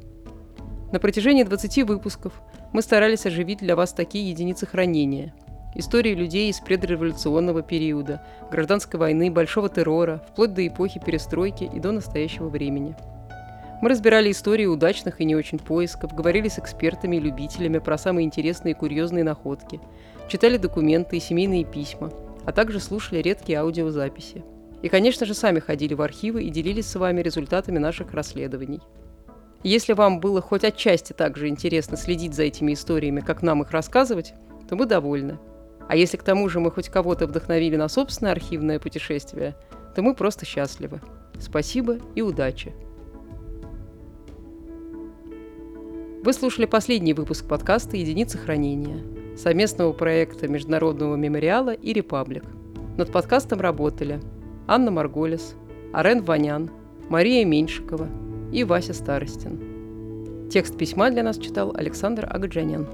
На 0.93 1.01
протяжении 1.01 1.43
20 1.43 1.83
выпусков 1.89 2.33
мы 2.73 2.81
старались 2.81 3.27
оживить 3.27 3.59
для 3.59 3.75
вас 3.75 3.93
такие 3.93 4.31
единицы 4.31 4.67
хранения. 4.67 5.35
Истории 5.77 6.15
людей 6.15 6.51
из 6.51 6.61
предреволюционного 6.61 7.63
периода, 7.63 8.23
гражданской 8.51 8.99
войны, 9.01 9.31
большого 9.31 9.69
террора, 9.69 10.23
вплоть 10.29 10.55
до 10.55 10.65
эпохи 10.67 11.01
перестройки 11.05 11.65
и 11.65 11.81
до 11.81 11.91
настоящего 11.91 12.49
времени. 12.49 12.95
Мы 13.83 13.89
разбирали 13.89 14.31
истории 14.31 14.67
удачных 14.67 15.21
и 15.21 15.25
не 15.25 15.35
очень 15.35 15.59
поисков, 15.59 16.15
говорили 16.15 16.49
с 16.49 16.61
экспертами 16.61 17.17
и 17.17 17.21
любителями 17.21 17.79
про 17.79 17.99
самые 17.99 18.25
интересные 18.25 18.73
и 18.73 18.79
курьезные 18.79 19.25
находки, 19.25 19.81
читали 20.29 20.59
документы 20.59 21.17
и 21.17 21.21
семейные 21.21 21.65
письма, 21.65 22.13
а 22.45 22.53
также 22.53 22.79
слушали 22.79 23.21
редкие 23.21 23.59
аудиозаписи. 23.59 24.45
И, 24.81 24.89
конечно 24.89 25.27
же, 25.27 25.35
сами 25.35 25.59
ходили 25.59 25.95
в 25.95 26.03
архивы 26.03 26.45
и 26.45 26.51
делились 26.51 26.87
с 26.87 26.95
вами 26.95 27.21
результатами 27.21 27.79
наших 27.79 28.13
расследований. 28.15 28.81
Если 29.65 29.93
вам 29.93 30.21
было 30.21 30.41
хоть 30.41 30.63
отчасти 30.63 31.13
так 31.13 31.37
же 31.37 31.49
интересно 31.49 31.97
следить 31.97 32.35
за 32.35 32.45
этими 32.45 32.75
историями, 32.75 33.21
как 33.21 33.43
нам 33.43 33.63
их 33.63 33.71
рассказывать, 33.73 34.35
то 34.69 34.77
мы 34.77 34.87
довольны. 34.87 35.39
А 35.89 35.97
если 35.97 36.17
к 36.17 36.23
тому 36.23 36.49
же 36.49 36.61
мы 36.61 36.71
хоть 36.71 36.89
кого-то 36.89 37.27
вдохновили 37.27 37.77
на 37.77 37.89
собственное 37.89 38.33
архивное 38.33 38.79
путешествие, 38.79 39.55
то 39.95 40.03
мы 40.03 40.15
просто 40.15 40.45
счастливы. 40.47 41.01
Спасибо 41.39 41.99
и 42.15 42.23
удачи! 42.23 42.73
Вы 46.25 46.33
слушали 46.33 46.65
последний 46.65 47.13
выпуск 47.13 47.47
подкаста 47.47 47.99
«Единицы 47.99 48.39
хранения» 48.39 49.03
совместного 49.37 49.93
проекта 49.93 50.49
Международного 50.49 51.17
мемориала 51.17 51.75
и 51.75 51.93
«Репаблик». 51.93 52.45
Над 52.97 53.13
подкастом 53.13 53.61
работали 53.61 54.21
Анна 54.67 54.91
Марголис, 54.91 55.55
Арен 55.93 56.23
Ванян, 56.23 56.71
Мария 57.11 57.45
Меньшикова 57.45 58.09
и 58.53 58.65
Вася 58.65 58.95
Старостин. 58.95 60.49
Текст 60.51 60.79
письма 60.79 61.11
для 61.11 61.23
нас 61.23 61.37
читал 61.37 61.75
Александр 61.77 62.27
Агаджанян. 62.31 62.87